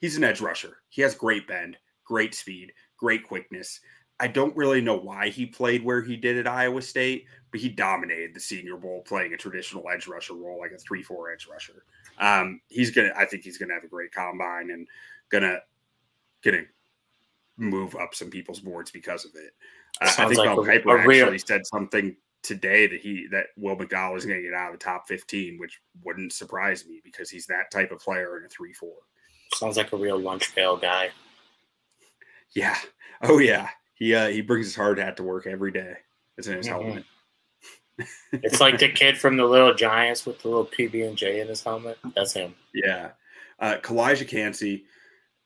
[0.00, 0.78] He's an edge rusher.
[0.88, 3.80] He has great bend, great speed, great quickness.
[4.20, 7.68] I don't really know why he played where he did at Iowa State, but he
[7.68, 11.84] dominated the Senior Bowl playing a traditional edge rusher role, like a three-four edge rusher.
[12.18, 13.12] Um, he's gonna.
[13.16, 14.88] I think he's gonna have a great combine and
[15.30, 15.58] gonna
[16.42, 16.64] gonna
[17.56, 19.52] move up some people's boards because of it.
[20.00, 21.38] Uh, I think like Mel Kiper actually real...
[21.38, 24.84] said something today that he that Will McDonald is going to get out of the
[24.84, 28.72] top 15, which wouldn't surprise me because he's that type of player in a 3
[28.72, 28.90] 4.
[29.54, 31.10] Sounds like a real lunch pail guy.
[32.52, 32.76] Yeah.
[33.22, 33.68] Oh, yeah.
[33.98, 35.94] He uh, he brings his hard hat to work every day.
[36.36, 36.82] It's in his mm-hmm.
[36.82, 37.04] helmet.
[38.32, 41.48] it's like the kid from the Little Giants with the little PB and J in
[41.48, 41.98] his helmet.
[42.14, 42.54] That's him.
[42.72, 43.10] Yeah.
[43.58, 44.84] Uh, Calijah Kancey,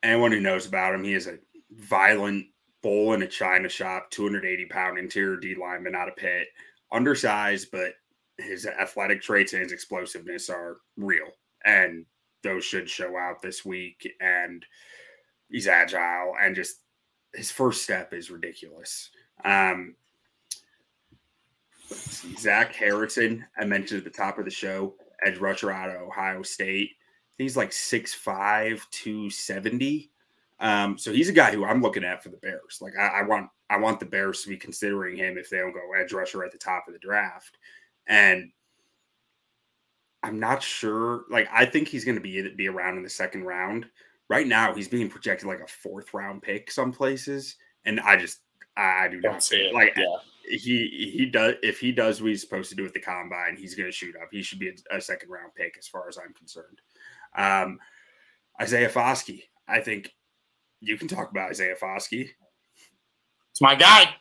[0.02, 1.38] anyone who knows about him, he is a
[1.70, 2.46] violent
[2.82, 6.48] bull in a china shop, 280 pound interior D lineman out of Pitt,
[6.92, 7.94] undersized, but
[8.38, 11.28] his athletic traits and his explosiveness are real.
[11.64, 12.04] And
[12.42, 14.06] those should show out this week.
[14.20, 14.64] And
[15.48, 16.81] he's agile and just
[17.34, 19.10] his first step is ridiculous.
[19.44, 19.94] Um,
[22.38, 26.42] Zach Harrison, I mentioned at the top of the show, edge rusher out of Ohio
[26.42, 26.92] State.
[27.38, 30.10] He's like 6'5, 270.
[30.60, 32.78] Um, so he's a guy who I'm looking at for the Bears.
[32.80, 35.72] Like I, I, want I want the Bears to be considering him if they don't
[35.72, 37.58] go edge rusher at the top of the draft.
[38.06, 38.50] And
[40.22, 41.24] I'm not sure.
[41.30, 43.86] Like I think he's going to be be around in the second round.
[44.32, 48.40] Right now, he's being projected like a fourth round pick some places, and I just
[48.78, 49.74] I, do not see it.
[49.74, 50.06] Like yeah.
[50.48, 53.74] he he does if he does what he's supposed to do with the combine, he's
[53.74, 54.28] going to shoot up.
[54.30, 56.80] He should be a, a, second round pick as far as I'm concerned.
[57.36, 57.78] Um,
[58.58, 60.14] Isaiah Foskey, I think
[60.80, 62.30] you can talk about Isaiah Foskey.
[63.50, 64.14] It's my guy.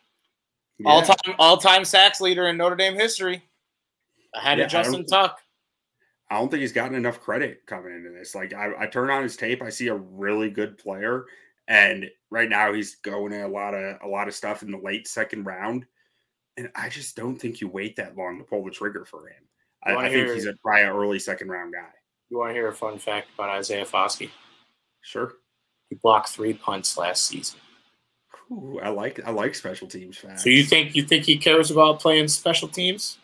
[0.78, 0.90] Yeah.
[0.90, 3.44] All time all time sacks leader in Notre Dame history.
[4.36, 5.40] Ahead yeah, of Justin Tuck.
[6.32, 8.34] I don't think he's gotten enough credit coming into this.
[8.34, 11.26] Like I, I turn on his tape, I see a really good player,
[11.68, 14.78] and right now he's going in a lot of a lot of stuff in the
[14.78, 15.86] late second round,
[16.56, 19.44] and I just don't think you wait that long to pull the trigger for him.
[19.84, 21.90] I, I, think he's a probably an early second round guy.
[22.30, 24.30] You want to hear a fun fact about Isaiah Foskey?
[25.02, 25.34] Sure.
[25.90, 27.60] He blocked three punts last season.
[28.50, 30.44] Ooh, I like I like special teams facts.
[30.44, 33.18] So you think you think he cares about playing special teams?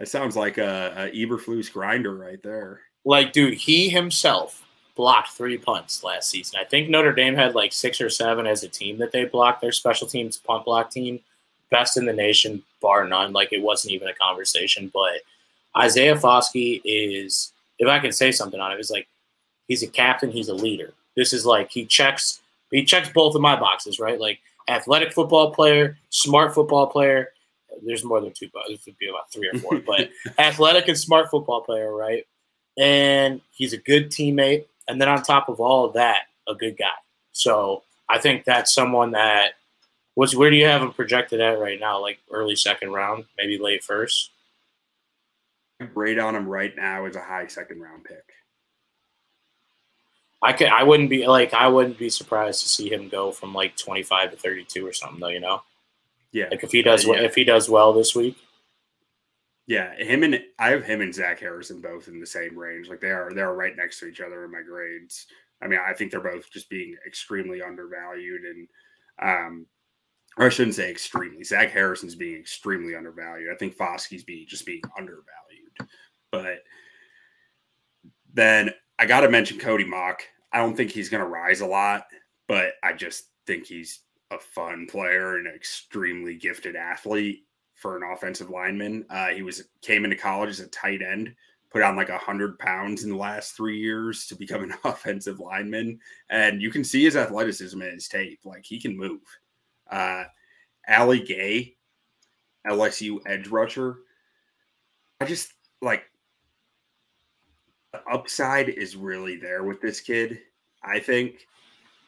[0.00, 2.80] That sounds like a, a Eberflus grinder right there.
[3.04, 6.58] Like, dude, he himself blocked three punts last season.
[6.58, 9.60] I think Notre Dame had like six or seven as a team that they blocked.
[9.60, 11.20] Their special teams punt block team,
[11.70, 13.34] best in the nation, bar none.
[13.34, 14.90] Like it wasn't even a conversation.
[14.92, 15.20] But
[15.76, 19.06] Isaiah Foskey is, if I can say something on it, it, is like
[19.68, 20.94] he's a captain, he's a leader.
[21.14, 22.40] This is like he checks
[22.70, 24.18] he checks both of my boxes, right?
[24.18, 27.32] Like athletic football player, smart football player.
[27.84, 29.78] There's more than two, but it would be about three or four.
[29.78, 32.26] but athletic and smart football player, right?
[32.78, 34.66] And he's a good teammate.
[34.88, 36.86] And then on top of all of that, a good guy.
[37.32, 39.52] So I think that's someone that
[40.14, 42.00] what's where do you have him projected at right now?
[42.00, 44.30] Like early second round, maybe late first.
[45.94, 48.24] Grade on him right now is a high second round pick.
[50.42, 53.54] I could I wouldn't be like I wouldn't be surprised to see him go from
[53.54, 55.62] like 25 to 32 or something though, you know.
[56.32, 56.48] Yeah.
[56.50, 57.14] Like if he does yeah.
[57.14, 58.36] if he does well this week.
[59.66, 62.88] Yeah, him and I have him and Zach Harrison both in the same range.
[62.88, 65.26] Like they are they're right next to each other in my grades.
[65.62, 68.68] I mean, I think they're both just being extremely undervalued and
[69.22, 69.66] um
[70.36, 71.44] or I shouldn't say extremely.
[71.44, 73.52] Zach Harrison's being extremely undervalued.
[73.52, 75.90] I think Foskey's being just being undervalued.
[76.30, 76.58] But
[78.32, 80.22] then I got to mention Cody Mauch.
[80.52, 82.04] I don't think he's going to rise a lot,
[82.48, 84.00] but I just think he's
[84.30, 89.04] a fun player and an extremely gifted athlete for an offensive lineman.
[89.10, 91.34] Uh, he was came into college as a tight end,
[91.70, 95.40] put on like a hundred pounds in the last three years to become an offensive
[95.40, 98.40] lineman, and you can see his athleticism in his tape.
[98.44, 99.20] Like he can move.
[99.90, 100.24] Uh,
[100.88, 101.76] Ali Gaye,
[102.66, 103.98] LSU edge rusher.
[105.20, 105.52] I just
[105.82, 106.04] like
[107.92, 110.40] the upside is really there with this kid.
[110.82, 111.46] I think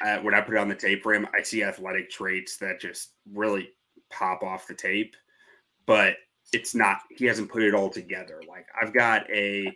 [0.05, 2.81] uh, when I put it on the tape for him, I see athletic traits that
[2.81, 3.71] just really
[4.11, 5.17] pop off the tape,
[5.87, 6.15] but
[6.53, 8.41] it's not, he hasn't put it all together.
[8.49, 9.73] Like I've got a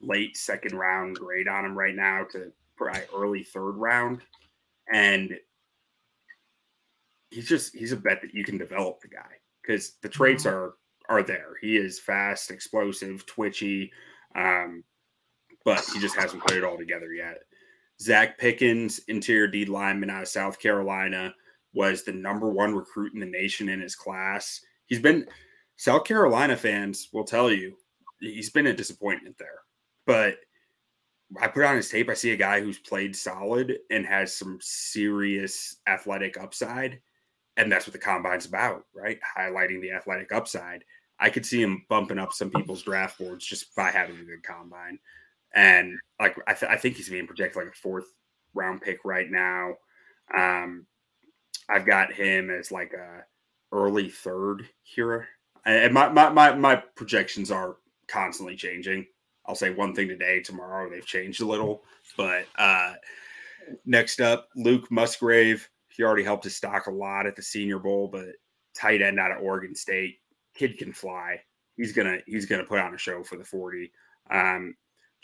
[0.00, 4.22] late second round grade on him right now to probably early third round.
[4.92, 5.36] And
[7.30, 9.30] he's just, he's a bet that you can develop the guy
[9.62, 10.56] because the traits mm-hmm.
[10.56, 10.74] are,
[11.10, 11.54] are there.
[11.60, 13.92] He is fast, explosive, twitchy,
[14.34, 14.84] um,
[15.64, 17.42] but he just hasn't put it all together yet.
[18.02, 21.34] Zacch Pickens, interior D lineman out of South Carolina,
[21.74, 24.60] was the number one recruit in the nation in his class.
[24.86, 25.26] He's been
[25.76, 27.76] South Carolina fans will tell you
[28.20, 29.60] he's been a disappointment there.
[30.06, 30.36] But
[31.40, 34.58] I put on his tape, I see a guy who's played solid and has some
[34.60, 37.00] serious athletic upside.
[37.56, 39.18] And that's what the combine's about, right?
[39.36, 40.84] Highlighting the athletic upside.
[41.20, 44.42] I could see him bumping up some people's draft boards just by having a good
[44.42, 44.98] combine.
[45.54, 48.06] And like I, th- I think he's being projected like a fourth
[48.54, 49.74] round pick right now.
[50.36, 50.86] Um,
[51.68, 53.24] I've got him as like a
[53.72, 55.28] early third here.
[55.64, 57.76] And my, my, my, my projections are
[58.06, 59.06] constantly changing.
[59.46, 61.82] I'll say one thing today, tomorrow they've changed a little.
[62.16, 62.94] But uh,
[63.84, 65.68] next up, Luke Musgrave.
[65.88, 68.26] He already helped his stock a lot at the Senior Bowl, but
[68.74, 70.18] tight end out of Oregon State.
[70.54, 71.40] Kid can fly.
[71.76, 73.90] He's gonna he's gonna put on a show for the forty.
[74.30, 74.74] Um,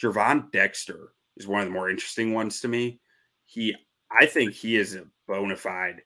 [0.02, 3.00] Gervon Dexter is one of the more interesting ones to me.
[3.46, 3.74] He,
[4.10, 6.02] I think he is a bona fide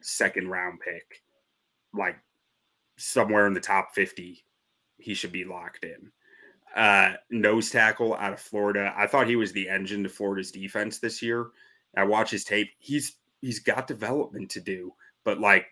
[0.00, 1.22] second round pick,
[1.92, 2.16] like
[2.96, 4.44] somewhere in the top 50.
[4.98, 6.10] He should be locked in.
[6.74, 8.92] Uh, nose tackle out of Florida.
[8.96, 11.48] I thought he was the engine to Florida's defense this year.
[11.96, 12.70] I watch his tape.
[12.78, 14.92] He's he's got development to do,
[15.24, 15.66] but like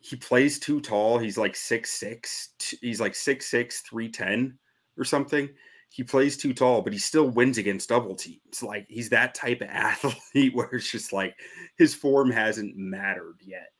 [0.00, 1.18] he plays too tall.
[1.18, 2.50] He's like six six.
[2.80, 4.58] He's like six six, three ten
[4.96, 5.48] or something
[5.90, 8.62] he plays too tall, but he still wins against double teams.
[8.62, 11.34] Like he's that type of athlete where it's just like
[11.76, 13.70] his form hasn't mattered yet.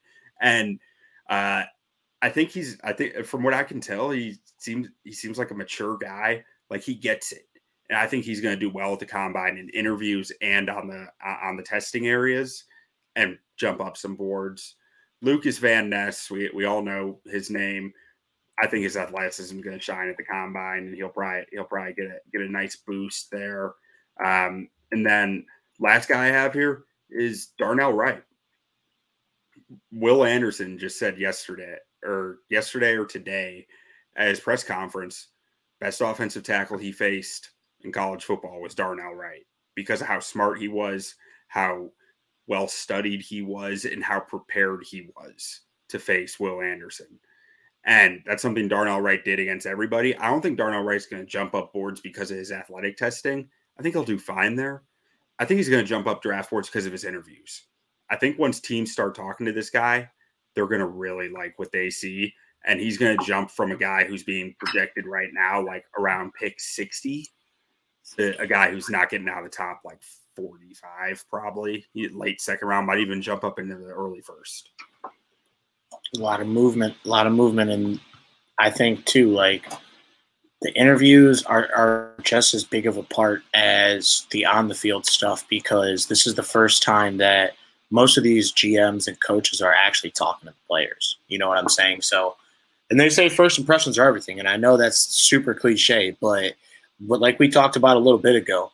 [0.41, 0.79] And
[1.29, 1.63] uh,
[2.21, 5.51] I think he's I think from what I can tell, he seems he seems like
[5.51, 6.43] a mature guy.
[6.69, 7.43] Like he gets it.
[7.89, 10.87] And I think he's going to do well at the combine in interviews and on
[10.87, 12.65] the uh, on the testing areas
[13.15, 14.75] and jump up some boards.
[15.21, 17.93] Lucas Van Ness, we we all know his name
[18.61, 21.63] I think his athleticism is going to shine at the combine, and he'll probably he'll
[21.63, 23.73] probably get a get a nice boost there.
[24.23, 25.45] Um, and then
[25.79, 28.23] last guy I have here is Darnell Wright.
[29.91, 33.67] Will Anderson just said yesterday or yesterday or today
[34.17, 35.27] at his press conference,
[35.79, 37.51] best offensive tackle he faced
[37.81, 39.45] in college football was Darnell Wright
[39.75, 41.15] because of how smart he was,
[41.47, 41.89] how
[42.47, 47.19] well studied he was, and how prepared he was to face Will Anderson.
[47.85, 50.15] And that's something Darnell Wright did against everybody.
[50.17, 53.49] I don't think Darnell Wright's going to jump up boards because of his athletic testing.
[53.77, 54.83] I think he'll do fine there.
[55.39, 57.63] I think he's going to jump up draft boards because of his interviews.
[58.09, 60.09] I think once teams start talking to this guy,
[60.53, 62.33] they're going to really like what they see.
[62.65, 66.33] And he's going to jump from a guy who's being projected right now, like around
[66.33, 67.25] pick 60,
[68.17, 70.01] to a guy who's not getting out of the top like
[70.35, 71.85] 45, probably.
[71.95, 74.71] Late second round, might even jump up into the early first
[76.15, 77.99] a lot of movement, a lot of movement, and
[78.57, 79.65] I think too, like
[80.61, 85.05] the interviews are, are just as big of a part as the on the field
[85.05, 87.53] stuff because this is the first time that
[87.91, 91.17] most of these GMs and coaches are actually talking to the players.
[91.27, 92.01] You know what I'm saying?
[92.01, 92.35] So,
[92.89, 96.53] and they say first impressions are everything, and I know that's super cliche, but
[96.99, 98.71] but like we talked about a little bit ago,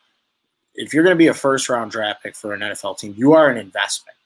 [0.73, 3.33] if you're going to be a first round draft pick for an NFL team, you
[3.33, 4.17] are an investment,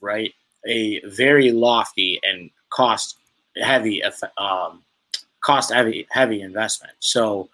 [0.00, 0.34] right?
[0.66, 3.16] A very lofty and cost
[3.56, 4.02] heavy
[4.38, 4.82] um,
[5.42, 6.94] cost heavy heavy investment.
[7.00, 7.48] So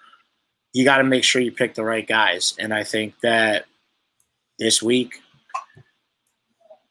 [0.73, 2.55] you got to make sure you pick the right guys.
[2.59, 3.67] And I think that
[4.59, 5.21] this week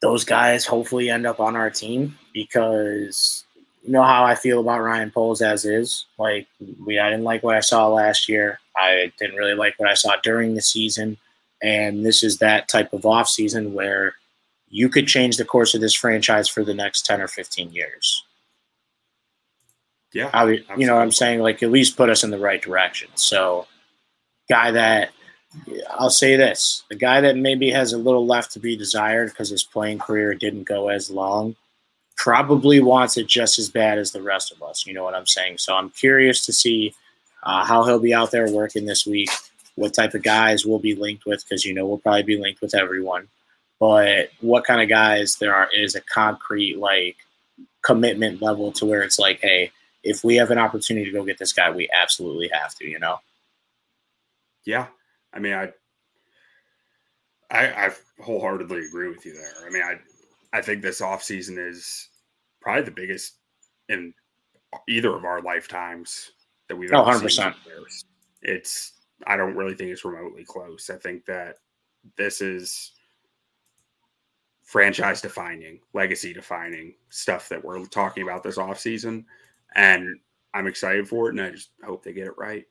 [0.01, 3.45] those guys hopefully end up on our team because
[3.83, 6.05] you know how I feel about Ryan Poles as is.
[6.17, 6.47] Like
[6.85, 8.59] we I didn't like what I saw last year.
[8.75, 11.17] I didn't really like what I saw during the season.
[11.61, 14.15] And this is that type of off season where
[14.73, 18.23] you could change the course of this franchise for the next 10 or 15 years.
[20.11, 20.31] Yeah.
[20.33, 21.41] I, you know what I'm saying?
[21.41, 23.09] Like, at least put us in the right direction.
[23.13, 23.67] So,
[24.49, 25.11] guy that
[25.91, 29.49] I'll say this the guy that maybe has a little left to be desired because
[29.49, 31.55] his playing career didn't go as long
[32.17, 34.87] probably wants it just as bad as the rest of us.
[34.87, 35.59] You know what I'm saying?
[35.59, 36.95] So I'm curious to see
[37.43, 39.29] uh, how he'll be out there working this week,
[39.75, 42.61] what type of guys we'll be linked with, because you know we'll probably be linked
[42.61, 43.27] with everyone.
[43.83, 47.17] But what kind of guys there are is a concrete like
[47.81, 49.73] commitment level to where it's like, hey,
[50.05, 52.97] if we have an opportunity to go get this guy, we absolutely have to, you
[52.97, 53.19] know?
[54.63, 54.87] Yeah.
[55.33, 55.73] I mean, I,
[57.51, 59.67] I, I wholeheartedly agree with you there.
[59.67, 59.99] I mean, I,
[60.57, 62.07] I think this offseason is
[62.61, 63.33] probably the biggest
[63.89, 64.13] in
[64.87, 66.31] either of our lifetimes
[66.69, 67.53] that we've oh, 100%.
[68.43, 68.93] It's,
[69.27, 70.89] I don't really think it's remotely close.
[70.89, 71.57] I think that
[72.15, 72.93] this is
[74.63, 79.25] franchise defining, legacy defining stuff that we're talking about this offseason.
[79.75, 80.19] And
[80.53, 82.65] I'm excited for it, and I just hope they get it right.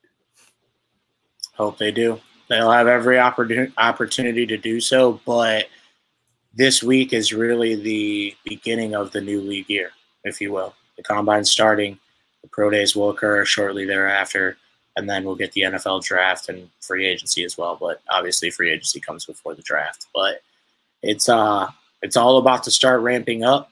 [1.54, 2.20] Hope they do.
[2.48, 5.66] They'll have every opportunity to do so, but
[6.54, 9.90] this week is really the beginning of the new league year,
[10.24, 10.74] if you will.
[10.96, 11.98] The combine starting,
[12.42, 14.56] the pro days will occur shortly thereafter,
[14.96, 17.76] and then we'll get the NFL draft and free agency as well.
[17.80, 20.06] But obviously, free agency comes before the draft.
[20.14, 20.42] But
[21.02, 21.68] it's uh,
[22.02, 23.70] it's all about to start ramping up.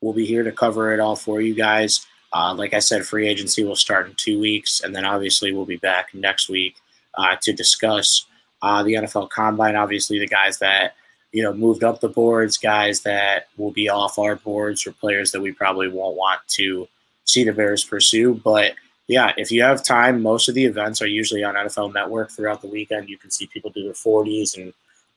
[0.00, 2.06] We'll be here to cover it all for you guys.
[2.32, 5.66] Uh, like I said, free agency will start in two weeks, and then obviously we'll
[5.66, 6.76] be back next week
[7.14, 8.24] uh, to discuss
[8.62, 9.76] uh, the NFL Combine.
[9.76, 10.94] Obviously, the guys that
[11.32, 15.30] you know moved up the boards, guys that will be off our boards, or players
[15.32, 16.88] that we probably won't want to
[17.24, 18.40] see the Bears pursue.
[18.42, 18.72] But
[19.08, 22.62] yeah, if you have time, most of the events are usually on NFL Network throughout
[22.62, 23.08] the weekend.
[23.10, 24.72] You can see people do their 40s and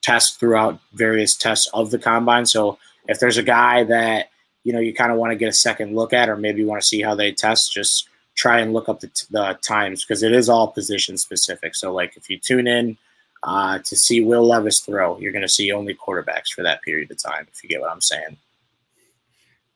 [0.06, 2.46] test throughout various tests of the combine.
[2.46, 2.78] So
[3.08, 4.30] if there's a guy that
[4.64, 6.68] you know you kind of want to get a second look at, or maybe you
[6.68, 10.04] want to see how they test, just try and look up the, t- the times
[10.04, 11.74] because it is all position specific.
[11.74, 12.98] So like if you tune in
[13.44, 17.10] uh, to see Will Levis throw, you're going to see only quarterbacks for that period
[17.10, 17.48] of time.
[17.52, 18.38] If you get what I'm saying.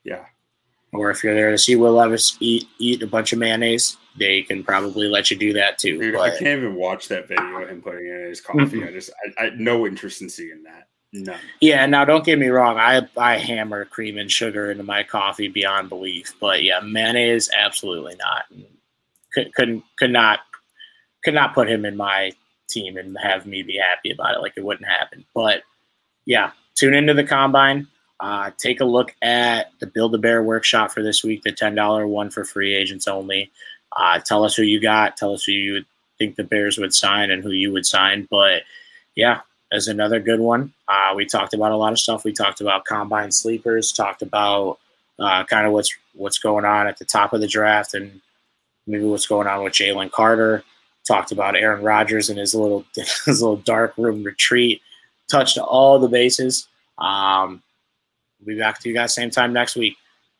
[0.03, 0.25] Yeah.
[0.91, 4.43] Or if you're there to see Will Levis eat eat a bunch of mayonnaise, they
[4.43, 5.97] can probably let you do that too.
[5.97, 8.83] Dude, but, I can't even watch that video of him putting in his coffee.
[8.83, 10.87] I just I, I no interest in seeing that.
[11.11, 11.35] No.
[11.59, 12.77] Yeah, now don't get me wrong.
[12.77, 18.15] I I hammer cream and sugar into my coffee beyond belief, but yeah, mayonnaise absolutely
[18.15, 18.43] not.
[19.33, 20.41] Could couldn't could not
[21.23, 22.31] could not put him in my
[22.69, 24.41] team and have me be happy about it.
[24.41, 25.25] Like it wouldn't happen.
[25.33, 25.63] But
[26.25, 27.87] yeah, tune into the combine.
[28.19, 31.73] Uh, take a look at the Build a Bear workshop for this week, the ten
[31.73, 33.51] dollar one for free agents only.
[33.95, 35.17] Uh, tell us who you got.
[35.17, 35.85] Tell us who you
[36.17, 38.27] think the Bears would sign and who you would sign.
[38.29, 38.63] But
[39.15, 40.73] yeah, as another good one.
[40.87, 42.23] Uh, we talked about a lot of stuff.
[42.23, 43.91] We talked about combine sleepers.
[43.91, 44.79] Talked about
[45.19, 48.21] uh, kind of what's what's going on at the top of the draft and
[48.87, 50.63] maybe what's going on with Jalen Carter.
[51.07, 54.81] Talked about Aaron Rodgers and his little his little dark room retreat.
[55.29, 56.67] Touched all the bases.
[56.97, 57.61] Um,
[58.39, 59.95] we'll be back to you guys same time next week.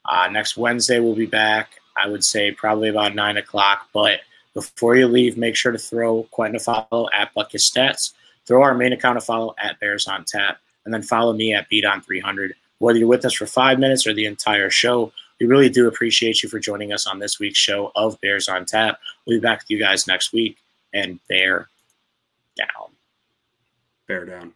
[0.05, 1.78] Uh, next Wednesday we'll be back.
[2.01, 3.89] I would say probably about nine o'clock.
[3.93, 4.21] But
[4.53, 8.13] before you leave, make sure to throw Quentin a follow at Bucket Stats.
[8.45, 11.69] Throw our main account a follow at Bears on Tap, and then follow me at
[11.69, 12.55] Beat on 300.
[12.79, 16.41] Whether you're with us for five minutes or the entire show, we really do appreciate
[16.41, 18.99] you for joining us on this week's show of Bears on Tap.
[19.25, 20.57] We'll be back with you guys next week,
[20.93, 21.67] and bear
[22.57, 22.89] down.
[24.07, 24.53] Bear down.